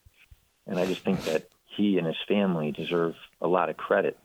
And 0.65 0.79
I 0.79 0.85
just 0.85 1.03
think 1.03 1.23
that 1.25 1.49
he 1.65 1.97
and 1.97 2.07
his 2.07 2.17
family 2.27 2.71
deserve 2.71 3.15
a 3.39 3.47
lot 3.47 3.69
of 3.69 3.77
credit 3.77 4.17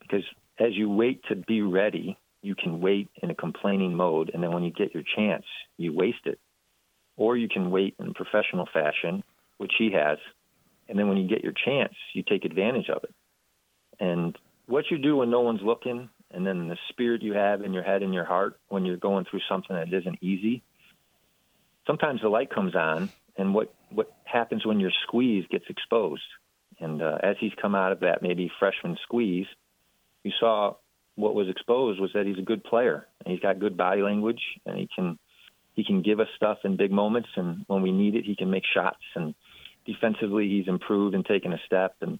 because 0.00 0.24
as 0.58 0.74
you 0.74 0.90
wait 0.90 1.22
to 1.28 1.36
be 1.36 1.62
ready, 1.62 2.18
you 2.42 2.54
can 2.54 2.80
wait 2.80 3.08
in 3.22 3.30
a 3.30 3.34
complaining 3.34 3.94
mode. 3.94 4.30
And 4.32 4.42
then 4.42 4.52
when 4.52 4.62
you 4.62 4.70
get 4.70 4.94
your 4.94 5.02
chance, 5.16 5.44
you 5.78 5.92
waste 5.92 6.26
it. 6.26 6.38
Or 7.16 7.36
you 7.36 7.48
can 7.48 7.70
wait 7.70 7.94
in 7.98 8.12
professional 8.12 8.68
fashion, 8.72 9.24
which 9.56 9.72
he 9.78 9.92
has. 9.92 10.18
And 10.88 10.98
then 10.98 11.08
when 11.08 11.16
you 11.16 11.28
get 11.28 11.42
your 11.42 11.54
chance, 11.54 11.94
you 12.12 12.22
take 12.22 12.44
advantage 12.44 12.90
of 12.90 13.02
it. 13.04 13.14
And 13.98 14.36
what 14.66 14.90
you 14.90 14.98
do 14.98 15.16
when 15.16 15.30
no 15.30 15.40
one's 15.40 15.62
looking 15.62 16.10
and 16.34 16.46
then 16.46 16.68
the 16.68 16.76
spirit 16.90 17.22
you 17.22 17.34
have 17.34 17.62
in 17.62 17.72
your 17.72 17.82
head 17.82 18.02
and 18.02 18.12
your 18.12 18.24
heart 18.24 18.58
when 18.68 18.84
you're 18.84 18.96
going 18.96 19.24
through 19.30 19.40
something 19.48 19.74
that 19.74 19.92
isn't 19.92 20.18
easy. 20.22 20.62
Sometimes 21.86 22.20
the 22.22 22.28
light 22.28 22.50
comes 22.50 22.74
on, 22.74 23.10
and 23.36 23.54
what 23.54 23.72
what 23.90 24.12
happens 24.24 24.66
when 24.66 24.80
you're 24.80 24.92
squeezed 25.06 25.48
gets 25.48 25.66
exposed. 25.68 26.22
And 26.80 27.02
uh, 27.02 27.18
as 27.22 27.36
he's 27.38 27.52
come 27.60 27.74
out 27.74 27.92
of 27.92 28.00
that 28.00 28.22
maybe 28.22 28.50
freshman 28.58 28.96
squeeze, 29.04 29.46
you 30.24 30.32
saw 30.40 30.74
what 31.16 31.34
was 31.34 31.48
exposed 31.48 32.00
was 32.00 32.10
that 32.14 32.26
he's 32.26 32.38
a 32.38 32.42
good 32.42 32.64
player 32.64 33.06
and 33.24 33.32
he's 33.32 33.40
got 33.40 33.60
good 33.60 33.76
body 33.76 34.02
language 34.02 34.40
and 34.66 34.76
he 34.76 34.88
can 34.94 35.18
he 35.74 35.84
can 35.84 36.02
give 36.02 36.20
us 36.20 36.28
stuff 36.36 36.58
in 36.64 36.76
big 36.76 36.90
moments 36.90 37.28
and 37.36 37.64
when 37.68 37.82
we 37.82 37.92
need 37.92 38.16
it 38.16 38.24
he 38.24 38.34
can 38.34 38.50
make 38.50 38.64
shots 38.72 39.04
and 39.14 39.34
defensively 39.86 40.48
he's 40.48 40.66
improved 40.66 41.14
and 41.14 41.24
taken 41.24 41.52
a 41.52 41.58
step 41.66 41.94
and 42.00 42.18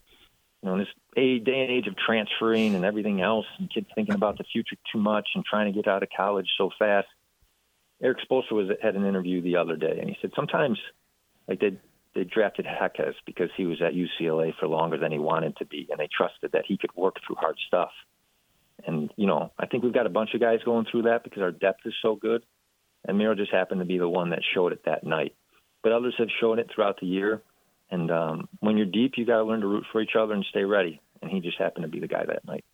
you 0.65 0.71
know, 0.71 0.77
in 0.77 0.81
this 0.81 0.89
day 1.15 1.43
and 1.47 1.71
age 1.71 1.87
of 1.87 1.95
transferring 1.95 2.75
and 2.75 2.87
everything 2.87 3.21
else, 3.21 3.45
and 3.59 3.71
kids 3.71 3.87
thinking 3.95 4.15
about 4.15 4.39
the 4.39 4.45
future 4.45 4.77
too 4.91 4.99
much 4.99 5.29
and 5.35 5.45
trying 5.45 5.71
to 5.71 5.77
get 5.77 5.87
out 5.87 6.03
of 6.03 6.09
college 6.17 6.49
so 6.57 6.71
fast. 6.79 7.07
Erik 8.03 8.19
Spoelstra 8.27 8.53
was 8.53 8.69
had 8.83 8.97
an 8.97 9.05
interview 9.05 9.43
the 9.43 9.57
other 9.57 9.77
day, 9.77 9.99
and 10.01 10.09
he 10.09 10.17
said 10.23 10.31
sometimes, 10.35 10.79
like 11.47 11.61
they 11.61 11.79
they 12.15 12.25
drafted 12.25 12.65
Jaquez 12.65 13.15
because 13.27 13.51
he 13.57 13.67
was 13.67 13.83
at 13.83 13.93
UCLA 13.93 14.55
for 14.59 14.67
longer 14.67 14.97
than 14.97 15.13
he 15.13 15.19
wanted 15.19 15.57
to 15.59 15.67
be, 15.67 15.87
and 15.91 16.01
they 16.01 16.09
trusted 16.17 16.53
that 16.53 16.65
he 16.67 16.79
could 16.79 16.95
work 16.97 17.17
through 17.27 17.37
hard 17.37 17.57
stuff. 17.67 17.91
And 18.87 19.13
you 19.17 19.27
know, 19.27 19.53
I 19.59 19.67
think 19.67 19.85
we've 19.85 19.93
got 19.93 20.07
a 20.07 20.11
bunch 20.11 20.33
of 20.33 20.41
guys 20.41 20.61
going 20.65 20.87
through 20.91 21.03
that 21.03 21.25
because 21.25 21.43
our 21.43 21.53
depth 21.53 21.81
is 21.85 21.95
so 22.01 22.17
good, 22.17 22.43
and 23.07 23.19
Miro 23.19 23.35
just 23.35 23.53
happened 23.53 23.81
to 23.81 23.87
be 23.87 23.99
the 23.99 24.09
one 24.09 24.31
that 24.31 24.41
showed 24.55 24.73
it 24.73 24.87
that 24.87 25.05
night. 25.05 25.35
But 25.83 25.93
others 25.93 26.15
have 26.17 26.29
shown 26.41 26.59
it 26.59 26.71
throughout 26.75 27.01
the 27.01 27.07
year, 27.07 27.43
and 27.91 28.11
um, 28.11 28.49
when 28.61 28.77
you're 28.77 28.87
deep, 28.87 29.15
you 29.17 29.25
got 29.25 29.39
to 29.39 29.45
learn 29.45 29.61
to 29.61 29.67
root 29.67 29.85
for 29.93 30.01
each 30.01 30.17
other 30.19 30.35
and 30.35 30.45
stay 30.51 30.65
ready. 30.65 31.01
And 31.23 31.31
he 31.31 31.41
just 31.41 31.59
happened 31.59 31.85
to 31.85 31.89
be 31.89 32.01
the 32.01 32.09
guy 32.09 32.25
that 32.27 32.47
night. 32.47 32.65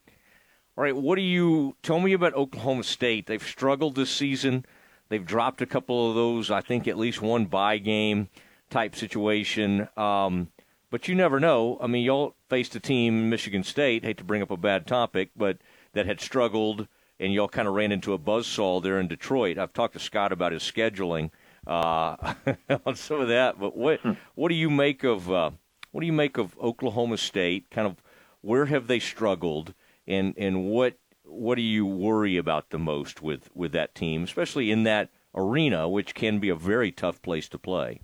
All 0.76 0.84
right, 0.84 0.96
what 0.96 1.16
do 1.16 1.22
you 1.22 1.76
tell 1.82 2.00
me 2.00 2.12
about 2.12 2.34
Oklahoma 2.34 2.84
State? 2.84 3.26
They've 3.26 3.42
struggled 3.42 3.96
this 3.96 4.10
season. 4.10 4.64
They've 5.08 5.24
dropped 5.24 5.60
a 5.60 5.66
couple 5.66 6.08
of 6.08 6.14
those. 6.14 6.50
I 6.50 6.60
think 6.60 6.88
at 6.88 6.96
least 6.96 7.20
one 7.20 7.46
bye 7.46 7.78
game 7.78 8.28
type 8.70 8.94
situation. 8.94 9.88
Um, 9.96 10.48
but 10.90 11.06
you 11.06 11.14
never 11.14 11.38
know. 11.38 11.78
I 11.80 11.86
mean, 11.86 12.04
y'all 12.04 12.34
faced 12.48 12.74
a 12.76 12.80
team, 12.80 13.28
Michigan 13.28 13.62
State. 13.62 14.04
Hate 14.04 14.18
to 14.18 14.24
bring 14.24 14.42
up 14.42 14.50
a 14.50 14.56
bad 14.56 14.86
topic, 14.86 15.30
but 15.36 15.58
that 15.92 16.06
had 16.06 16.20
struggled, 16.20 16.88
and 17.18 17.32
y'all 17.32 17.48
kind 17.48 17.68
of 17.68 17.74
ran 17.74 17.92
into 17.92 18.12
a 18.12 18.18
buzzsaw 18.18 18.82
there 18.82 18.98
in 18.98 19.08
Detroit. 19.08 19.58
I've 19.58 19.72
talked 19.72 19.94
to 19.94 20.00
Scott 20.00 20.32
about 20.32 20.52
his 20.52 20.62
scheduling 20.62 21.30
uh, 21.66 22.34
on 22.86 22.94
some 22.94 23.20
of 23.20 23.28
that. 23.28 23.58
But 23.58 23.76
what 23.76 24.00
hmm. 24.00 24.12
what 24.34 24.48
do 24.48 24.54
you 24.54 24.70
make 24.70 25.04
of 25.04 25.30
uh, 25.30 25.50
what 25.92 26.00
do 26.00 26.06
you 26.06 26.12
make 26.12 26.38
of 26.38 26.58
Oklahoma 26.58 27.16
State? 27.16 27.70
Kind 27.70 27.86
of 27.86 28.02
where 28.40 28.66
have 28.66 28.86
they 28.86 28.98
struggled, 28.98 29.74
and 30.06 30.34
and 30.36 30.66
what 30.66 30.96
what 31.24 31.56
do 31.56 31.62
you 31.62 31.86
worry 31.86 32.36
about 32.36 32.70
the 32.70 32.78
most 32.78 33.22
with 33.22 33.50
with 33.54 33.72
that 33.72 33.94
team, 33.94 34.24
especially 34.24 34.70
in 34.70 34.84
that 34.84 35.10
arena, 35.34 35.88
which 35.88 36.14
can 36.14 36.38
be 36.38 36.48
a 36.48 36.56
very 36.56 36.90
tough 36.90 37.22
place 37.22 37.48
to 37.48 37.58
play. 37.58 38.00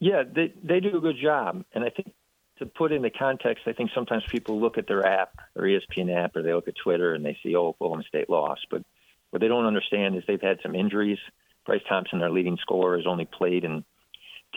Yeah, 0.00 0.22
they 0.30 0.52
they 0.62 0.80
do 0.80 0.96
a 0.96 1.00
good 1.00 1.16
job, 1.20 1.64
and 1.74 1.84
I 1.84 1.90
think 1.90 2.12
to 2.58 2.66
put 2.66 2.92
into 2.92 3.10
context, 3.10 3.64
I 3.66 3.72
think 3.72 3.90
sometimes 3.94 4.24
people 4.28 4.60
look 4.60 4.78
at 4.78 4.86
their 4.86 5.06
app 5.06 5.40
or 5.54 5.62
ESPN 5.62 6.14
app, 6.14 6.36
or 6.36 6.42
they 6.42 6.52
look 6.52 6.68
at 6.68 6.74
Twitter 6.76 7.14
and 7.14 7.24
they 7.24 7.36
see, 7.42 7.54
oh, 7.54 7.68
Oklahoma 7.68 8.02
State 8.08 8.28
lost, 8.28 8.66
but 8.70 8.82
what 9.30 9.40
they 9.40 9.48
don't 9.48 9.66
understand 9.66 10.16
is 10.16 10.22
they've 10.26 10.40
had 10.40 10.58
some 10.62 10.74
injuries. 10.74 11.18
Bryce 11.66 11.82
Thompson, 11.88 12.18
their 12.18 12.30
leading 12.30 12.56
scorer, 12.60 12.96
has 12.96 13.06
only 13.06 13.26
played 13.26 13.64
in 13.64 13.84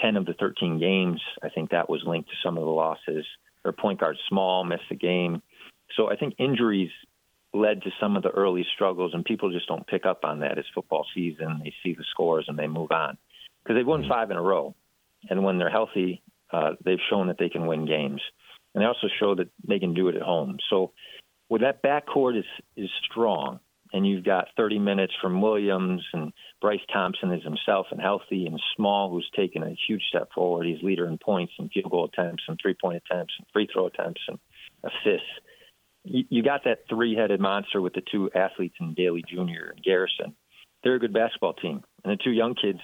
10 0.02 0.16
of 0.16 0.26
the 0.26 0.34
13 0.34 0.80
games. 0.80 1.22
I 1.44 1.50
think 1.50 1.72
that 1.72 1.90
was 1.90 2.04
linked 2.06 2.30
to 2.30 2.36
some 2.44 2.58
of 2.58 2.64
the 2.64 2.70
losses. 2.70 3.26
Their 3.64 3.74
point 3.74 4.00
guard, 4.00 4.18
Small, 4.30 4.64
missed 4.64 4.90
the 4.90 4.96
game. 4.96 5.42
So 5.96 6.10
I 6.10 6.16
think 6.16 6.36
injuries 6.40 6.92
led 7.54 7.82
to 7.84 7.92
some 8.00 8.16
of 8.16 8.24
the 8.24 8.30
early 8.30 8.66
struggles, 8.74 9.14
and 9.14 9.26
people 9.26 9.52
just 9.52 9.68
don't 9.68 9.86
pick 9.86 10.06
up 10.06 10.24
on 10.24 10.40
that 10.40 10.58
as 10.58 10.66
football 10.74 11.06
season. 11.14 11.62
They 11.64 11.74
see 11.84 11.94
the 11.94 12.06
scores 12.10 12.46
and 12.48 12.58
they 12.58 12.68
move 12.68 12.92
on 12.92 13.18
because 13.62 13.78
they've 13.78 13.86
won 13.86 14.02
mm-hmm. 14.02 14.10
five 14.10 14.32
in 14.32 14.38
a 14.38 14.42
row. 14.42 14.74
And 15.30 15.44
when 15.44 15.58
they're 15.58 15.70
healthy, 15.70 16.22
uh, 16.52 16.72
they've 16.84 16.98
shown 17.10 17.28
that 17.28 17.38
they 17.38 17.50
can 17.50 17.68
win 17.68 17.86
games. 17.86 18.22
And 18.74 18.82
they 18.82 18.88
also 18.88 19.08
show 19.20 19.36
that 19.36 19.50
they 19.68 19.80
can 19.80 19.94
do 19.94 20.08
it 20.08 20.16
at 20.16 20.22
home. 20.22 20.58
So, 20.70 20.92
with 21.50 21.62
that 21.62 21.84
backcourt 21.84 22.40
is 22.40 22.46
is 22.78 22.90
strong, 23.12 23.60
and 23.94 24.08
you've 24.08 24.24
got 24.24 24.48
30 24.56 24.80
minutes 24.80 25.14
from 25.22 25.42
Williams 25.42 26.02
and 26.14 26.32
Bryce 26.62 26.80
Thompson 26.94 27.32
is 27.32 27.44
himself 27.44 27.88
and 27.92 28.02
healthy, 28.02 28.46
and 28.46 28.60
Small, 28.76 29.10
who's 29.10 29.30
taken 29.36 29.64
a 29.64 29.76
huge 29.88 30.04
step 30.10 30.30
forward. 30.34 30.66
He's 30.66 30.82
leader 30.82 31.08
in 31.08 31.18
points 31.18 31.54
and 31.60 31.70
field 31.72 31.92
goal 31.92 32.06
attempts 32.06 32.44
and 32.48 32.58
three 32.62 32.76
point 32.80 33.02
attempts 33.06 33.34
and 33.38 33.48
free 33.52 33.68
throw 33.72 33.88
attempts 33.88 34.22
and 34.28 34.40
assists. 34.84 35.28
You, 36.04 36.42
got 36.42 36.64
that 36.64 36.86
three 36.90 37.16
headed 37.16 37.40
monster 37.40 37.80
with 37.80 37.94
the 37.94 38.02
two 38.12 38.32
athletes 38.34 38.76
in 38.80 38.96
Dailey 38.96 39.22
Jr. 39.28 39.72
and 39.72 39.84
Garrison. 39.84 40.36
They're 40.84 40.96
a 40.96 41.00
good 41.00 41.14
basketball 41.14 41.54
team. 41.54 41.84
And 42.04 42.12
the 42.12 42.24
two 42.24 42.32
young 42.32 42.56
kids, 42.56 42.80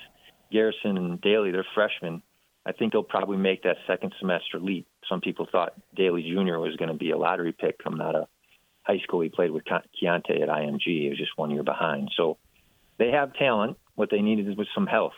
Garrison 0.51 0.97
and 0.97 1.19
Dailey, 1.19 1.51
they're 1.51 1.65
freshmen. 1.73 2.21
I 2.63 2.73
think 2.73 2.93
they'll 2.93 3.01
probably 3.01 3.37
make 3.37 3.63
that 3.63 3.77
second 3.87 4.13
semester 4.19 4.59
leap. 4.59 4.87
Some 5.09 5.21
people 5.21 5.47
thought 5.51 5.73
Dailey 5.97 6.21
Jr. 6.21 6.59
was 6.59 6.75
going 6.75 6.91
to 6.91 6.97
be 6.97 7.09
a 7.09 7.17
lottery 7.17 7.53
pick 7.53 7.81
coming 7.83 8.01
out 8.01 8.13
of 8.13 8.27
high 8.87 8.99
school. 9.03 9.21
He 9.21 9.29
played 9.29 9.51
with 9.51 9.65
Keyonte 9.65 10.41
at 10.41 10.49
IMG. 10.49 10.85
He 10.85 11.09
was 11.09 11.17
just 11.17 11.37
one 11.37 11.51
year 11.51 11.63
behind. 11.63 12.09
So 12.15 12.37
they 12.97 13.11
have 13.11 13.33
talent. 13.33 13.77
What 13.95 14.09
they 14.09 14.21
needed 14.21 14.57
was 14.57 14.67
some 14.73 14.87
health. 14.87 15.13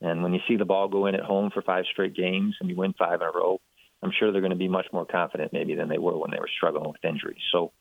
And 0.00 0.22
when 0.22 0.32
you 0.32 0.40
see 0.48 0.56
the 0.56 0.64
ball 0.64 0.88
go 0.88 1.06
in 1.06 1.14
at 1.14 1.22
home 1.22 1.50
for 1.52 1.62
five 1.62 1.84
straight 1.90 2.16
games 2.16 2.56
and 2.60 2.68
you 2.68 2.76
win 2.76 2.94
five 2.98 3.20
in 3.20 3.26
a 3.26 3.30
row, 3.30 3.60
I'm 4.02 4.12
sure 4.18 4.32
they're 4.32 4.40
going 4.40 4.50
to 4.50 4.56
be 4.56 4.68
much 4.68 4.86
more 4.92 5.06
confident 5.06 5.52
maybe 5.52 5.76
than 5.76 5.88
they 5.88 5.98
were 5.98 6.18
when 6.18 6.32
they 6.32 6.40
were 6.40 6.50
struggling 6.56 6.90
with 6.90 7.04
injuries. 7.04 7.42
So, 7.52 7.72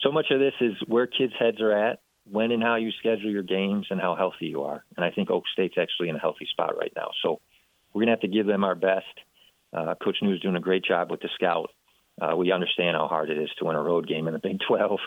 so 0.00 0.10
much 0.10 0.26
of 0.30 0.40
this 0.40 0.54
is 0.60 0.72
where 0.86 1.06
kids' 1.06 1.34
heads 1.38 1.60
are 1.60 1.72
at, 1.72 2.00
when 2.30 2.50
and 2.50 2.62
how 2.62 2.76
you 2.76 2.90
schedule 2.98 3.30
your 3.30 3.42
games, 3.42 3.86
and 3.90 4.00
how 4.00 4.14
healthy 4.16 4.46
you 4.46 4.62
are. 4.62 4.82
And 4.96 5.04
I 5.04 5.10
think 5.10 5.30
Oak 5.30 5.44
State's 5.52 5.76
actually 5.78 6.08
in 6.08 6.16
a 6.16 6.18
healthy 6.18 6.46
spot 6.50 6.78
right 6.78 6.92
now. 6.96 7.10
So, 7.22 7.40
we're 7.92 8.00
going 8.00 8.08
to 8.08 8.12
have 8.12 8.20
to 8.20 8.28
give 8.28 8.46
them 8.46 8.64
our 8.64 8.74
best. 8.74 9.04
Uh, 9.72 9.94
Coach 10.02 10.16
New 10.22 10.34
is 10.34 10.40
doing 10.40 10.56
a 10.56 10.60
great 10.60 10.84
job 10.84 11.10
with 11.10 11.20
the 11.20 11.28
scout 11.34 11.70
uh, 12.20 12.36
we 12.36 12.52
understand 12.52 12.96
how 12.96 13.08
hard 13.08 13.30
it 13.30 13.38
is 13.38 13.50
to 13.58 13.64
win 13.64 13.76
a 13.76 13.82
road 13.82 14.06
game 14.06 14.26
in 14.26 14.32
the 14.32 14.38
Big 14.42 14.58
12. 14.66 14.98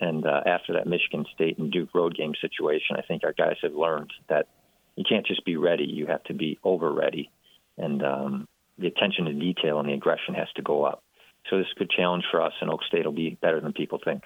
And 0.00 0.26
uh, 0.26 0.40
after 0.46 0.74
that 0.74 0.86
Michigan 0.86 1.26
State 1.34 1.58
and 1.58 1.70
Duke 1.70 1.94
road 1.94 2.16
game 2.16 2.32
situation, 2.40 2.96
I 2.96 3.02
think 3.02 3.24
our 3.24 3.32
guys 3.32 3.56
have 3.62 3.74
learned 3.74 4.12
that 4.28 4.48
you 4.96 5.04
can't 5.08 5.26
just 5.26 5.44
be 5.44 5.56
ready, 5.56 5.84
you 5.84 6.06
have 6.06 6.24
to 6.24 6.34
be 6.34 6.58
over 6.64 6.92
ready. 6.92 7.30
And 7.76 8.02
um, 8.02 8.48
the 8.78 8.86
attention 8.86 9.26
to 9.26 9.32
detail 9.32 9.78
and 9.78 9.88
the 9.88 9.92
aggression 9.92 10.34
has 10.34 10.48
to 10.56 10.62
go 10.62 10.84
up. 10.84 11.02
So 11.50 11.58
this 11.58 11.66
is 11.66 11.72
a 11.76 11.78
good 11.78 11.90
challenge 11.90 12.24
for 12.30 12.42
us, 12.42 12.52
and 12.60 12.70
Oak 12.70 12.82
State 12.84 13.04
will 13.04 13.12
be 13.12 13.38
better 13.40 13.60
than 13.60 13.72
people 13.72 14.00
think. 14.04 14.24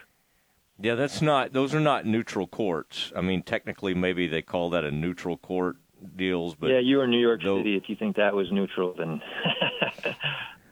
Yeah, 0.81 0.95
that's 0.95 1.21
not; 1.21 1.53
those 1.53 1.75
are 1.75 1.81
not 1.81 2.07
neutral 2.07 2.47
courts. 2.47 3.13
I 3.15 3.21
mean, 3.21 3.43
technically, 3.43 3.93
maybe 3.93 4.27
they 4.27 4.41
call 4.41 4.71
that 4.71 4.85
a 4.85 4.91
neutral 4.91 5.37
court 5.37 5.77
deals, 6.17 6.55
but 6.55 6.71
yeah, 6.71 6.79
you're 6.79 7.05
in 7.05 7.11
New 7.11 7.21
York 7.21 7.43
though, 7.45 7.59
City. 7.59 7.77
If 7.77 7.89
you 7.89 7.97
think 7.97 8.17
that 8.17 8.35
was 8.35 8.51
neutral, 8.51 8.95
then 8.97 9.21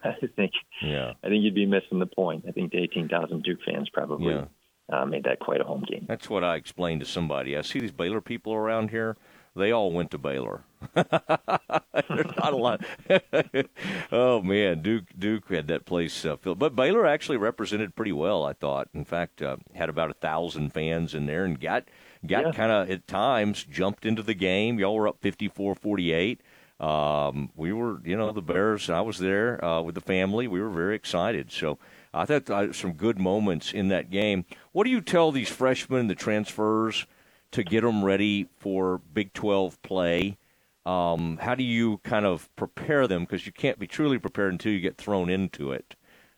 I 0.05 0.15
think 0.37 0.53
yeah. 0.83 1.13
I 1.23 1.29
think 1.29 1.45
you'd 1.45 1.55
be 1.55 1.67
missing 1.67 1.99
the 1.99 2.07
point. 2.07 2.45
I 2.49 2.53
think 2.53 2.73
the 2.73 2.79
18,000 2.79 3.43
Duke 3.43 3.59
fans 3.65 3.89
probably 3.93 4.35
yeah. 4.35 4.45
uh, 4.93 5.05
made 5.07 5.25
that 5.25 5.41
quite 5.41 5.61
a 5.61 5.65
home 5.65 5.85
game. 5.89 6.05
That's 6.09 6.31
what 6.31 6.45
I 6.45 6.57
explained 6.57 7.01
to 7.01 7.07
somebody. 7.07 7.57
I 7.57 7.63
see 7.63 7.81
these 7.81 7.93
Baylor 7.93 8.21
people 8.21 8.55
around 8.55 8.91
here. 8.91 9.17
they 9.57 9.73
all 9.73 9.91
went 9.91 10.11
to 10.13 10.19
Baylor. 10.19 10.63
There's 10.95 12.37
not 12.37 12.53
a 12.53 12.57
lot. 12.57 12.85
oh 14.13 14.41
man, 14.43 14.83
Duke 14.83 15.07
Duke 15.19 15.49
had 15.49 15.67
that 15.69 15.85
place 15.85 16.25
uh, 16.25 16.37
filled, 16.37 16.61
but 16.61 16.77
Baylor 16.77 17.07
actually 17.07 17.39
represented 17.39 17.97
pretty 17.97 18.13
well. 18.13 18.45
I 18.45 18.53
thought. 18.53 18.89
In 18.95 19.05
fact, 19.05 19.43
uh, 19.43 19.57
had 19.75 19.89
about 19.89 20.11
a 20.11 20.15
thousand 20.15 20.73
fans 20.73 21.15
in 21.15 21.27
there 21.27 21.45
and 21.45 21.59
got 21.59 21.85
got 22.27 22.47
yeah. 22.47 22.53
kind 22.53 22.71
of 22.71 22.91
at 22.91 23.09
times 23.09 23.65
jumped 23.65 24.07
into 24.07 24.23
the 24.23 24.35
game. 24.35 24.79
Y'all 24.79 24.95
were 24.95 25.09
up 25.09 25.21
54-48. 25.21 26.39
Um, 26.81 27.51
we 27.57 27.73
were, 27.73 28.01
you 28.05 28.17
know, 28.17 28.33
the 28.33 28.43
Bears. 28.43 28.89
I 28.89 29.01
was 29.01 29.19
there 29.19 29.65
uh, 29.65 29.83
with 29.83 29.95
the 29.95 30.01
family. 30.01 30.47
We 30.47 30.61
were 30.61 30.71
very 30.71 30.95
excited. 30.95 31.51
So 31.51 31.79
I 32.15 32.25
thought 32.25 32.49
uh, 32.51 32.73
some 32.73 32.93
good 32.93 33.19
moments 33.19 33.73
in 33.73 33.89
that 33.89 34.11
game. 34.11 34.45
What 34.73 34.85
do 34.85 34.91
you 34.91 35.01
tell 35.01 35.33
these 35.33 35.49
freshmen, 35.49 36.07
the 36.07 36.15
transfers, 36.15 37.07
to 37.51 37.65
get 37.65 37.83
them 37.83 38.05
ready 38.05 38.49
for 38.59 38.99
Big 39.13 39.33
12 39.33 39.81
play? 39.83 40.39
Um, 40.87 41.39
how 41.43 41.55
do 41.55 41.65
you 41.65 41.99
kind 41.99 42.25
of 42.25 42.55
prepare 42.57 43.07
them? 43.07 43.25
Because 43.25 43.45
you 43.45 43.53
can't 43.53 43.79
be 43.79 43.87
truly 43.87 44.19
prepared 44.19 44.53
until 44.53 44.73
you 44.73 44.81
get 44.81 44.97
thrown 44.97 45.29
into 45.29 45.73
it. 45.73 45.97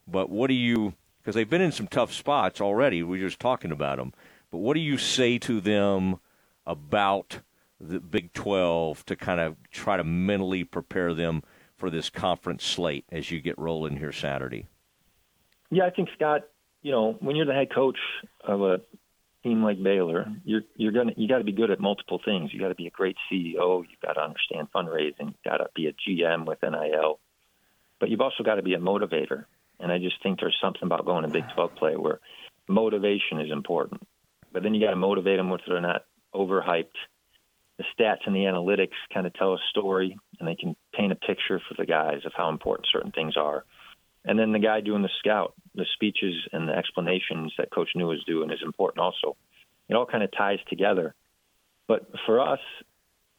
But 0.09 0.31
what 0.31 0.49
do 0.49 0.55
you, 0.55 0.95
because 1.19 1.35
they've 1.35 1.49
been 1.49 1.61
in 1.61 1.73
some 1.73 1.87
tough 1.87 2.13
spots 2.13 2.61
already, 2.61 3.03
we 3.03 3.19
were 3.21 3.29
just 3.29 3.39
talking 3.39 3.71
about 3.71 3.99
them. 3.99 4.13
But 4.51 4.59
what 4.59 4.75
do 4.75 4.81
you 4.81 4.99
say 4.99 5.39
to 5.39 5.61
them 5.61 6.19
about 6.67 7.41
the 7.81 8.01
Big 8.01 8.33
12 8.33 9.05
to 9.07 9.17
kind 9.17 9.41
of 9.41 9.57
try 9.71 9.97
to 9.97 10.05
mentally 10.05 10.65
prepare 10.65 11.15
them 11.15 11.43
for 11.77 11.91
this 11.91 12.11
conference 12.11 12.65
slate 12.65 13.05
as 13.11 13.31
you 13.31 13.41
get 13.41 13.59
rolling 13.59 13.97
here 13.97 14.13
Saturday? 14.13 14.67
Yeah, 15.71 15.87
I 15.87 15.91
think 15.91 16.11
Scott, 16.15 16.43
you 16.83 16.93
know, 16.93 17.17
when 17.21 17.37
you're 17.37 17.47
the 17.47 17.55
head 17.55 17.73
coach 17.73 17.99
of 18.45 18.61
a 18.61 18.81
team 19.43 19.63
like 19.63 19.83
Baylor, 19.83 20.27
you're 20.45 20.63
you're 20.77 20.93
gonna 20.93 21.13
you 21.17 21.29
got 21.29 21.39
to 21.39 21.45
be 21.45 21.53
good 21.53 21.71
at 21.71 21.81
multiple 21.81 22.21
things. 22.25 22.53
You 22.53 22.61
got 22.61 22.69
to 22.69 22.75
be 22.75 22.87
a 22.87 22.91
great 22.91 23.17
CEO. 23.31 23.85
You've 23.89 24.01
got 24.05 24.15
to 24.15 24.21
understand 24.21 24.69
fundraising. 24.75 25.29
You've 25.29 25.45
got 25.45 25.59
to 25.59 25.69
be 25.75 25.87
a 25.87 25.93
GM 25.93 26.45
with 26.47 26.59
NIL, 26.63 27.19
but 27.99 28.11
you've 28.11 28.21
also 28.21 28.43
got 28.45 28.57
to 28.57 28.63
be 28.63 28.75
a 28.75 28.79
motivator. 28.79 29.45
And 29.79 29.91
I 29.91 29.99
just 29.99 30.23
think 30.23 30.41
there's 30.41 30.59
something 30.61 30.83
about 30.83 31.07
going 31.07 31.23
to 31.23 31.29
Big 31.29 31.45
12 31.55 31.75
play 31.77 31.97
where 31.97 32.21
motivation 32.69 33.41
is 33.41 33.51
important. 33.51 34.07
But 34.53 34.63
then 34.63 34.75
you 34.75 34.85
got 34.85 34.91
to 34.91 34.97
motivate 34.97 35.39
them 35.39 35.49
with 35.49 35.63
they're 35.67 35.81
not 35.81 36.05
overhyped. 36.35 36.87
The 37.81 38.05
stats 38.05 38.27
and 38.27 38.37
the 38.37 38.41
analytics 38.41 38.93
kind 39.13 39.27
of 39.27 39.33
tell 39.33 39.55
a 39.55 39.59
story, 39.71 40.15
and 40.39 40.47
they 40.47 40.55
can 40.55 40.77
paint 40.93 41.13
a 41.13 41.15
picture 41.15 41.63
for 41.67 41.75
the 41.79 41.87
guys 41.87 42.27
of 42.27 42.33
how 42.37 42.51
important 42.51 42.87
certain 42.93 43.11
things 43.11 43.39
are. 43.39 43.65
And 44.23 44.39
then 44.39 44.53
the 44.53 44.59
guy 44.59 44.83
doing 44.83 45.01
the 45.01 45.09
scout, 45.19 45.55
the 45.75 45.87
speeches 45.95 46.35
and 46.53 46.69
the 46.69 46.77
explanations 46.77 47.55
that 47.57 47.71
Coach 47.71 47.89
New 47.95 48.11
is 48.11 48.23
doing 48.27 48.51
is 48.51 48.59
important 48.63 49.01
also. 49.01 49.35
It 49.89 49.95
all 49.95 50.05
kind 50.05 50.23
of 50.23 50.31
ties 50.31 50.59
together. 50.69 51.15
But 51.89 52.07
for 52.27 52.39
us, 52.39 52.61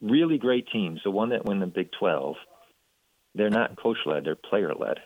really 0.02 0.40
great 0.40 0.68
teams, 0.74 1.02
the 1.04 1.12
one 1.12 1.30
that 1.30 1.46
win 1.46 1.60
the 1.60 1.68
Big 1.68 1.92
12, 2.00 2.36
they're 3.36 3.52
not 3.52 3.80
coach 3.80 4.00
led, 4.08 4.26
they're 4.26 4.36
player 4.36 4.74
led. 4.74 4.98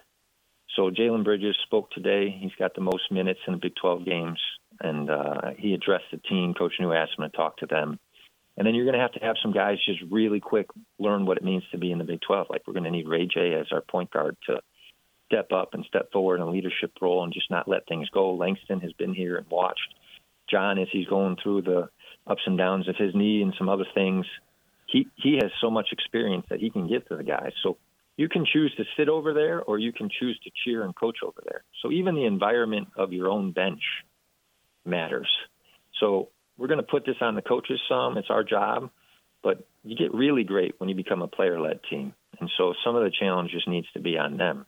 So 0.78 0.92
Jalen 0.92 1.26
Bridges 1.26 1.58
spoke 1.64 1.92
today. 1.92 2.30
He's 2.40 2.56
got 2.58 2.74
the 2.74 2.80
most 2.80 3.12
minutes 3.12 3.42
in 3.48 3.52
the 3.52 3.60
Big 3.60 3.76
12 3.82 4.06
games, 4.06 4.40
and 4.80 5.10
uh, 5.10 5.52
he 5.58 5.74
addressed 5.74 6.06
the 6.14 6.20
team. 6.20 6.54
Coach 6.54 6.76
New 6.80 6.94
asked 6.94 7.20
him 7.20 7.30
to 7.30 7.36
talk 7.36 7.58
to 7.58 7.66
them. 7.66 8.00
And 8.58 8.66
then 8.66 8.74
you're 8.74 8.86
going 8.86 8.96
to 8.96 9.02
have 9.02 9.14
to 9.14 9.20
have 9.20 9.36
some 9.42 9.52
guys 9.52 9.78
just 9.86 10.02
really 10.10 10.40
quick 10.40 10.68
learn 10.98 11.26
what 11.26 11.38
it 11.38 11.44
means 11.44 11.64
to 11.72 11.78
be 11.78 11.92
in 11.92 11.98
the 11.98 12.06
Big 12.06 12.22
12. 12.26 12.48
Like 12.50 12.62
we're 12.66 12.74
going 12.74 12.86
to 12.86 12.92
need 12.92 13.08
Ray 13.08 13.28
J 13.28 13.54
as 13.54 13.68
our 13.72 13.82
point 13.82 14.12
guard 14.12 14.38
to 14.48 14.62
step 15.28 15.52
up 15.52 15.74
and 15.74 15.86
step 15.88 16.12
forward 16.12 16.38
in 16.38 16.42
a 16.42 16.50
leadership 16.50 16.92
role 17.02 17.24
and 17.24 17.34
just 17.34 17.52
not 17.52 17.68
let 17.68 17.88
things 17.88 18.10
go. 18.10 18.34
Langston 18.36 18.80
has 18.82 18.94
been 18.94 19.14
here 19.14 19.38
and 19.38 19.46
watched 19.50 19.94
John 20.50 20.78
as 20.78 20.88
he's 20.92 21.08
going 21.08 21.38
through 21.42 21.64
the 21.64 21.90
ups 22.28 22.42
and 22.46 22.58
downs 22.58 22.88
of 22.88 22.96
his 22.96 23.14
knee 23.14 23.42
and 23.42 23.54
some 23.58 23.70
other 23.70 23.86
things. 23.94 24.26
He 24.88 25.08
he 25.16 25.40
has 25.42 25.52
so 25.60 25.70
much 25.70 25.90
experience 25.92 26.46
that 26.50 26.60
he 26.60 26.70
can 26.70 26.88
give 26.88 27.08
to 27.08 27.16
the 27.16 27.24
guys. 27.24 27.52
So 27.64 27.78
you 28.18 28.30
can 28.30 28.46
choose 28.46 28.74
to 28.78 28.84
sit 28.96 29.10
over 29.10 29.34
there 29.34 29.62
or 29.62 29.78
you 29.80 29.92
can 29.92 30.10
choose 30.10 30.40
to 30.44 30.52
cheer 30.64 30.84
and 30.84 30.96
coach 30.96 31.18
over 31.24 31.42
there. 31.44 31.64
So 31.82 31.92
even 31.92 32.16
the 32.16 32.26
environment 32.26 32.88
of 32.96 33.12
your 33.12 33.30
own 33.30 33.52
bench 33.52 33.82
matters. 34.86 35.30
So 36.00 36.30
we're 36.58 36.68
going 36.68 36.80
to 36.80 36.84
put 36.84 37.06
this 37.06 37.18
on 37.22 37.36
the 37.36 37.42
coaches 37.42 37.80
some. 37.90 38.18
It's 38.18 38.30
our 38.30 38.44
job, 38.44 38.90
but 39.44 39.68
you 39.84 39.96
get 39.96 40.14
really 40.14 40.44
great 40.44 40.76
when 40.78 40.90
you 40.90 40.96
become 40.96 41.22
a 41.22 41.28
player-led 41.28 41.82
team. 41.90 42.14
And 42.40 42.50
so 42.58 42.74
some 42.84 42.96
of 42.96 43.04
the 43.04 43.12
challenge 43.12 43.52
just 43.52 43.68
needs 43.68 43.88
to 43.94 44.00
be 44.00 44.18
on 44.18 44.38
them. 44.38 44.66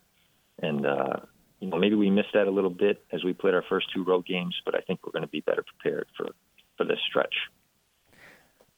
And 0.62 0.86
uh, 0.86 1.18
you 1.60 1.70
know, 1.70 1.78
maybe 1.78 1.96
we 1.96 2.10
missed 2.10 2.34
that 2.34 2.48
a 2.48 2.52
little 2.52 2.70
bit 2.70 3.04
as 3.12 3.24
we 3.24 3.34
played 3.34 3.54
our 3.54 3.64
first 3.68 3.88
two 3.94 4.04
road 4.04 4.26
games, 4.26 4.56
but 4.66 4.76
I 4.76 4.82
think 4.82 5.06
we're 5.06 5.12
going 5.12 5.24
to 5.24 5.28
be 5.28 5.42
better 5.42 5.64
prepared 5.64 6.08
for 6.16 6.30
for 6.78 6.86
this 6.86 7.00
stretch. 7.10 7.36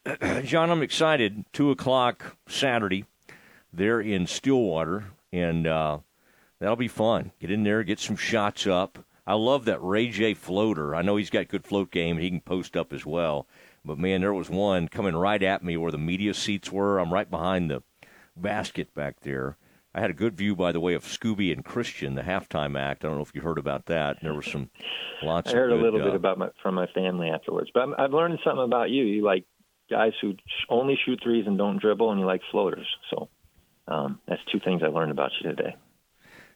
John, 0.45 0.71
I'm 0.71 0.81
excited. 0.81 1.45
Two 1.51 1.71
o'clock 1.71 2.37
Saturday, 2.47 3.05
there 3.73 3.99
in 3.99 4.25
Stillwater, 4.27 5.05
and 5.33 5.67
uh, 5.67 5.99
that'll 6.59 6.77
be 6.77 6.87
fun. 6.87 7.31
Get 7.39 7.51
in 7.51 7.63
there, 7.63 7.83
get 7.83 7.99
some 7.99 8.15
shots 8.15 8.65
up. 8.65 8.99
I 9.29 9.35
love 9.35 9.65
that 9.65 9.83
Ray 9.83 10.09
J 10.09 10.33
floater. 10.33 10.95
I 10.95 11.01
know 11.01 11.15
he's 11.15 11.29
got 11.29 11.47
good 11.47 11.65
float 11.65 11.91
game, 11.91 12.17
he 12.17 12.29
can 12.29 12.41
post 12.41 12.75
up 12.75 12.91
as 12.91 13.05
well. 13.05 13.47
But 13.85 13.97
man, 13.97 14.21
there 14.21 14.33
was 14.33 14.49
one 14.49 14.87
coming 14.87 15.15
right 15.15 15.41
at 15.41 15.63
me 15.63 15.77
where 15.77 15.91
the 15.91 15.97
media 15.97 16.33
seats 16.33 16.71
were. 16.71 16.99
I'm 16.99 17.13
right 17.13 17.29
behind 17.29 17.71
the 17.71 17.83
basket 18.35 18.93
back 18.93 19.21
there 19.21 19.57
I 19.93 20.01
had 20.01 20.11
a 20.11 20.13
good 20.13 20.37
view, 20.37 20.55
by 20.55 20.71
the 20.71 20.79
way, 20.79 20.93
of 20.93 21.03
Scooby 21.03 21.51
and 21.51 21.65
Christian, 21.65 22.13
the 22.13 22.21
halftime 22.21 22.79
act. 22.79 23.03
I 23.03 23.07
don't 23.07 23.17
know 23.17 23.23
if 23.23 23.33
you 23.33 23.41
heard 23.41 23.57
about 23.57 23.87
that. 23.87 24.17
There 24.21 24.35
was 24.35 24.45
some 24.45 24.69
lots. 25.23 25.51
I 25.51 25.55
heard 25.55 25.71
good, 25.71 25.79
a 25.79 25.83
little 25.83 26.01
uh, 26.01 26.05
bit 26.05 26.15
about 26.15 26.37
my, 26.37 26.49
from 26.61 26.75
my 26.75 26.85
family 26.93 27.29
afterwards, 27.29 27.71
but 27.73 27.89
i 27.97 28.03
have 28.03 28.13
learned 28.13 28.37
something 28.43 28.63
about 28.63 28.91
you. 28.91 29.03
You 29.03 29.23
like 29.23 29.45
guys 29.89 30.13
who 30.21 30.35
only 30.69 30.97
shoot 31.05 31.19
threes 31.23 31.45
and 31.47 31.57
don't 31.57 31.81
dribble, 31.81 32.11
and 32.11 32.19
you 32.19 32.27
like 32.27 32.41
floaters. 32.51 32.87
So 33.09 33.29
um, 33.87 34.19
that's 34.27 34.41
two 34.51 34.59
things 34.59 34.83
I 34.83 34.87
learned 34.87 35.11
about 35.11 35.31
you 35.41 35.49
today. 35.49 35.75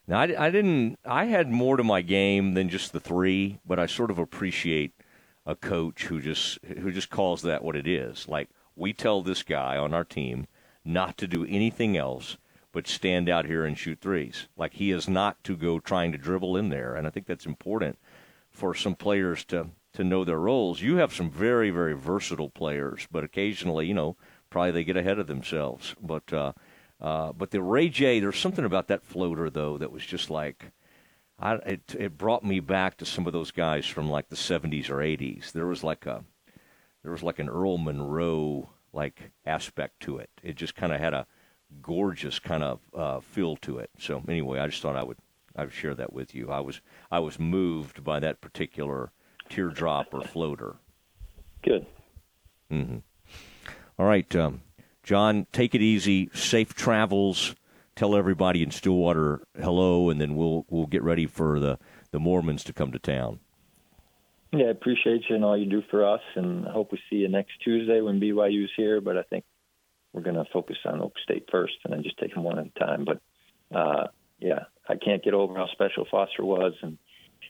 Now 0.08 0.20
I, 0.20 0.48
I 0.48 0.50
didn't. 0.52 0.98
I 1.06 1.26
had 1.26 1.50
more 1.50 1.78
to 1.78 1.84
my 1.84 2.02
game 2.02 2.54
than 2.54 2.70
just 2.70 2.92
the 2.92 3.00
three, 3.00 3.60
but 3.66 3.80
I 3.80 3.86
sort 3.86 4.12
of 4.12 4.20
appreciate 4.20 4.94
a 5.46 5.56
coach 5.56 6.06
who 6.06 6.22
just 6.22 6.60
who 6.64 6.92
just 6.92 7.10
calls 7.10 7.42
that 7.44 7.64
what 7.64 7.76
it 7.76 7.88
is. 7.88 8.28
Like 8.28 8.50
we 8.76 8.94
tell 8.94 9.22
this 9.22 9.44
guy 9.44 9.78
on 9.78 9.94
our 9.94 10.04
team 10.04 10.48
not 10.86 11.18
to 11.18 11.28
do 11.28 11.46
anything 11.46 11.96
else 11.96 12.38
but 12.74 12.88
stand 12.88 13.30
out 13.30 13.46
here 13.46 13.64
and 13.64 13.78
shoot 13.78 14.00
threes. 14.02 14.48
Like 14.58 14.74
he 14.74 14.92
is 14.92 15.08
not 15.08 15.42
to 15.46 15.56
go 15.56 15.80
trying 15.80 16.12
to 16.12 16.18
dribble 16.18 16.58
in 16.58 16.70
there, 16.70 16.96
and 16.96 17.08
I 17.08 17.12
think 17.12 17.28
that's 17.28 17.46
important 17.46 17.98
for 18.50 18.76
some 18.76 18.96
players 18.96 19.46
to 19.46 19.70
to 19.94 20.04
know 20.04 20.26
their 20.26 20.40
roles. 20.40 20.82
You 20.82 20.98
have 20.98 21.14
some 21.14 21.30
very 21.30 21.70
very 21.70 21.94
versatile 21.94 22.50
players, 22.50 23.08
but 23.10 23.24
occasionally, 23.24 23.86
you 23.86 23.94
know, 23.94 24.18
probably 24.50 24.72
they 24.72 24.84
get 24.84 24.98
ahead 24.98 25.20
of 25.20 25.28
themselves. 25.28 25.96
But 26.02 26.34
uh, 26.34 26.54
uh, 27.04 27.34
but 27.34 27.52
the 27.52 27.62
Ray 27.62 27.90
J, 27.90 28.20
there's 28.20 28.40
something 28.40 28.66
about 28.66 28.88
that 28.88 29.04
floater 29.04 29.50
though 29.50 29.78
that 29.78 29.92
was 29.92 30.06
just 30.06 30.30
like. 30.30 30.72
I, 31.40 31.56
it, 31.56 31.96
it 32.00 32.18
brought 32.18 32.46
me 32.46 32.62
back 32.62 32.96
to 32.98 33.06
some 33.06 33.26
of 33.28 33.34
those 33.34 33.52
guys 33.52 33.86
from 33.86 34.10
like 34.10 34.30
the 34.30 34.36
70s 34.36 34.90
or 34.90 34.98
80s. 34.98 35.52
There 35.52 35.66
was 35.66 35.84
like 35.84 36.06
a, 36.06 36.24
there 37.02 37.12
was 37.12 37.24
like 37.24 37.40
an 37.40 37.50
Earl 37.50 37.80
Monroe 37.80 38.70
like 38.94 39.32
aspect 39.46 40.00
to 40.02 40.20
it. 40.20 40.30
It 40.42 40.56
just 40.56 40.76
kind 40.76 40.94
of 40.94 41.02
had 41.02 41.14
a, 41.14 41.26
gorgeous 41.82 42.40
kind 42.40 42.64
of 42.64 42.80
uh, 42.96 43.20
feel 43.20 43.56
to 43.58 43.80
it. 43.80 43.90
So 43.98 44.24
anyway, 44.28 44.60
I 44.60 44.68
just 44.68 44.82
thought 44.82 44.96
I 44.96 45.04
would 45.04 45.18
I 45.56 45.64
would 45.64 45.74
share 45.74 45.96
that 45.96 46.14
with 46.14 46.34
you. 46.36 46.50
I 46.50 46.60
was 46.60 46.82
I 47.12 47.20
was 47.20 47.40
moved 47.40 48.04
by 48.04 48.20
that 48.20 48.42
particular 48.42 49.12
teardrop 49.50 50.14
or 50.14 50.22
floater. 50.22 50.76
Good. 51.62 51.86
Mm-hmm. 52.72 52.98
All 54.00 54.06
right, 54.06 54.36
um, 54.36 54.62
John, 55.04 55.48
take 55.52 55.76
it 55.76 55.82
easy. 55.82 56.30
Safe 56.34 56.74
travels. 56.74 57.56
Tell 57.96 58.16
everybody 58.16 58.64
in 58.64 58.72
Stillwater 58.72 59.46
hello, 59.62 60.10
and 60.10 60.20
then 60.20 60.36
we'll 60.36 60.66
we'll 60.70 60.88
get 60.88 61.04
ready 61.04 61.28
for 61.28 61.60
the 61.60 61.78
the 62.12 62.20
Mormons 62.20 62.64
to 62.64 62.74
come 62.74 62.92
to 62.92 63.00
town. 63.00 63.40
Yeah, 64.52 64.68
I 64.68 64.70
appreciate 64.70 65.24
you 65.30 65.36
and 65.36 65.44
all 65.44 65.58
you 65.58 65.66
do 65.66 65.84
for 65.92 66.08
us, 66.08 66.22
and 66.36 66.68
I 66.68 66.72
hope 66.72 66.92
we 66.92 67.00
see 67.10 67.18
you 67.18 67.28
next 67.28 67.54
Tuesday 67.64 68.02
when 68.02 68.20
BYU's 68.20 68.72
here. 68.78 69.02
But 69.02 69.18
I 69.18 69.24
think 69.24 69.44
we're 70.14 70.22
going 70.22 70.36
to 70.36 70.46
focus 70.54 70.78
on 70.86 71.02
Oak 71.02 71.14
State 71.24 71.48
first 71.52 71.74
and 71.84 71.94
then 71.94 72.04
just 72.04 72.18
take 72.18 72.34
them 72.34 72.44
one 72.44 72.60
at 72.60 72.68
a 72.68 72.80
time. 72.80 73.06
But 73.06 73.22
uh, 73.76 74.08
yeah, 74.40 74.66
I 74.88 74.96
can't 74.96 75.24
get 75.24 75.34
over 75.34 75.56
how 75.56 75.68
special 75.68 76.06
Foster 76.10 76.46
was, 76.46 76.74
and 76.82 76.98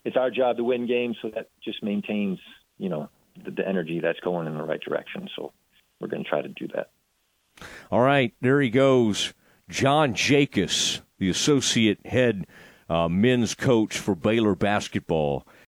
it's 0.04 0.18
our 0.18 0.32
job 0.32 0.58
to 0.58 0.64
win 0.64 0.88
games, 0.88 1.18
so 1.22 1.30
that 1.36 1.50
just 1.64 1.84
maintains 1.84 2.40
you 2.78 2.90
know 2.90 3.10
the, 3.46 3.52
the 3.52 3.68
energy 3.68 4.00
that's 4.00 4.20
going 4.22 4.48
in 4.48 4.58
the 4.58 4.64
right 4.64 4.82
direction. 4.82 5.30
So 5.36 5.54
we're 6.00 6.10
going 6.10 6.24
to 6.24 6.30
try 6.30 6.42
to 6.42 6.50
do 6.50 6.68
that. 6.76 6.90
All 7.92 8.02
right, 8.02 8.34
there 8.42 8.62
he 8.62 8.70
goes, 8.70 9.34
John 9.70 10.14
Jakus, 10.14 11.02
the 11.20 11.30
associate 11.30 12.06
head 12.06 12.48
uh, 12.90 13.08
men's 13.08 13.56
coach 13.56 13.98
for 13.98 14.16
Baylor 14.16 14.56
basketball. 14.56 15.48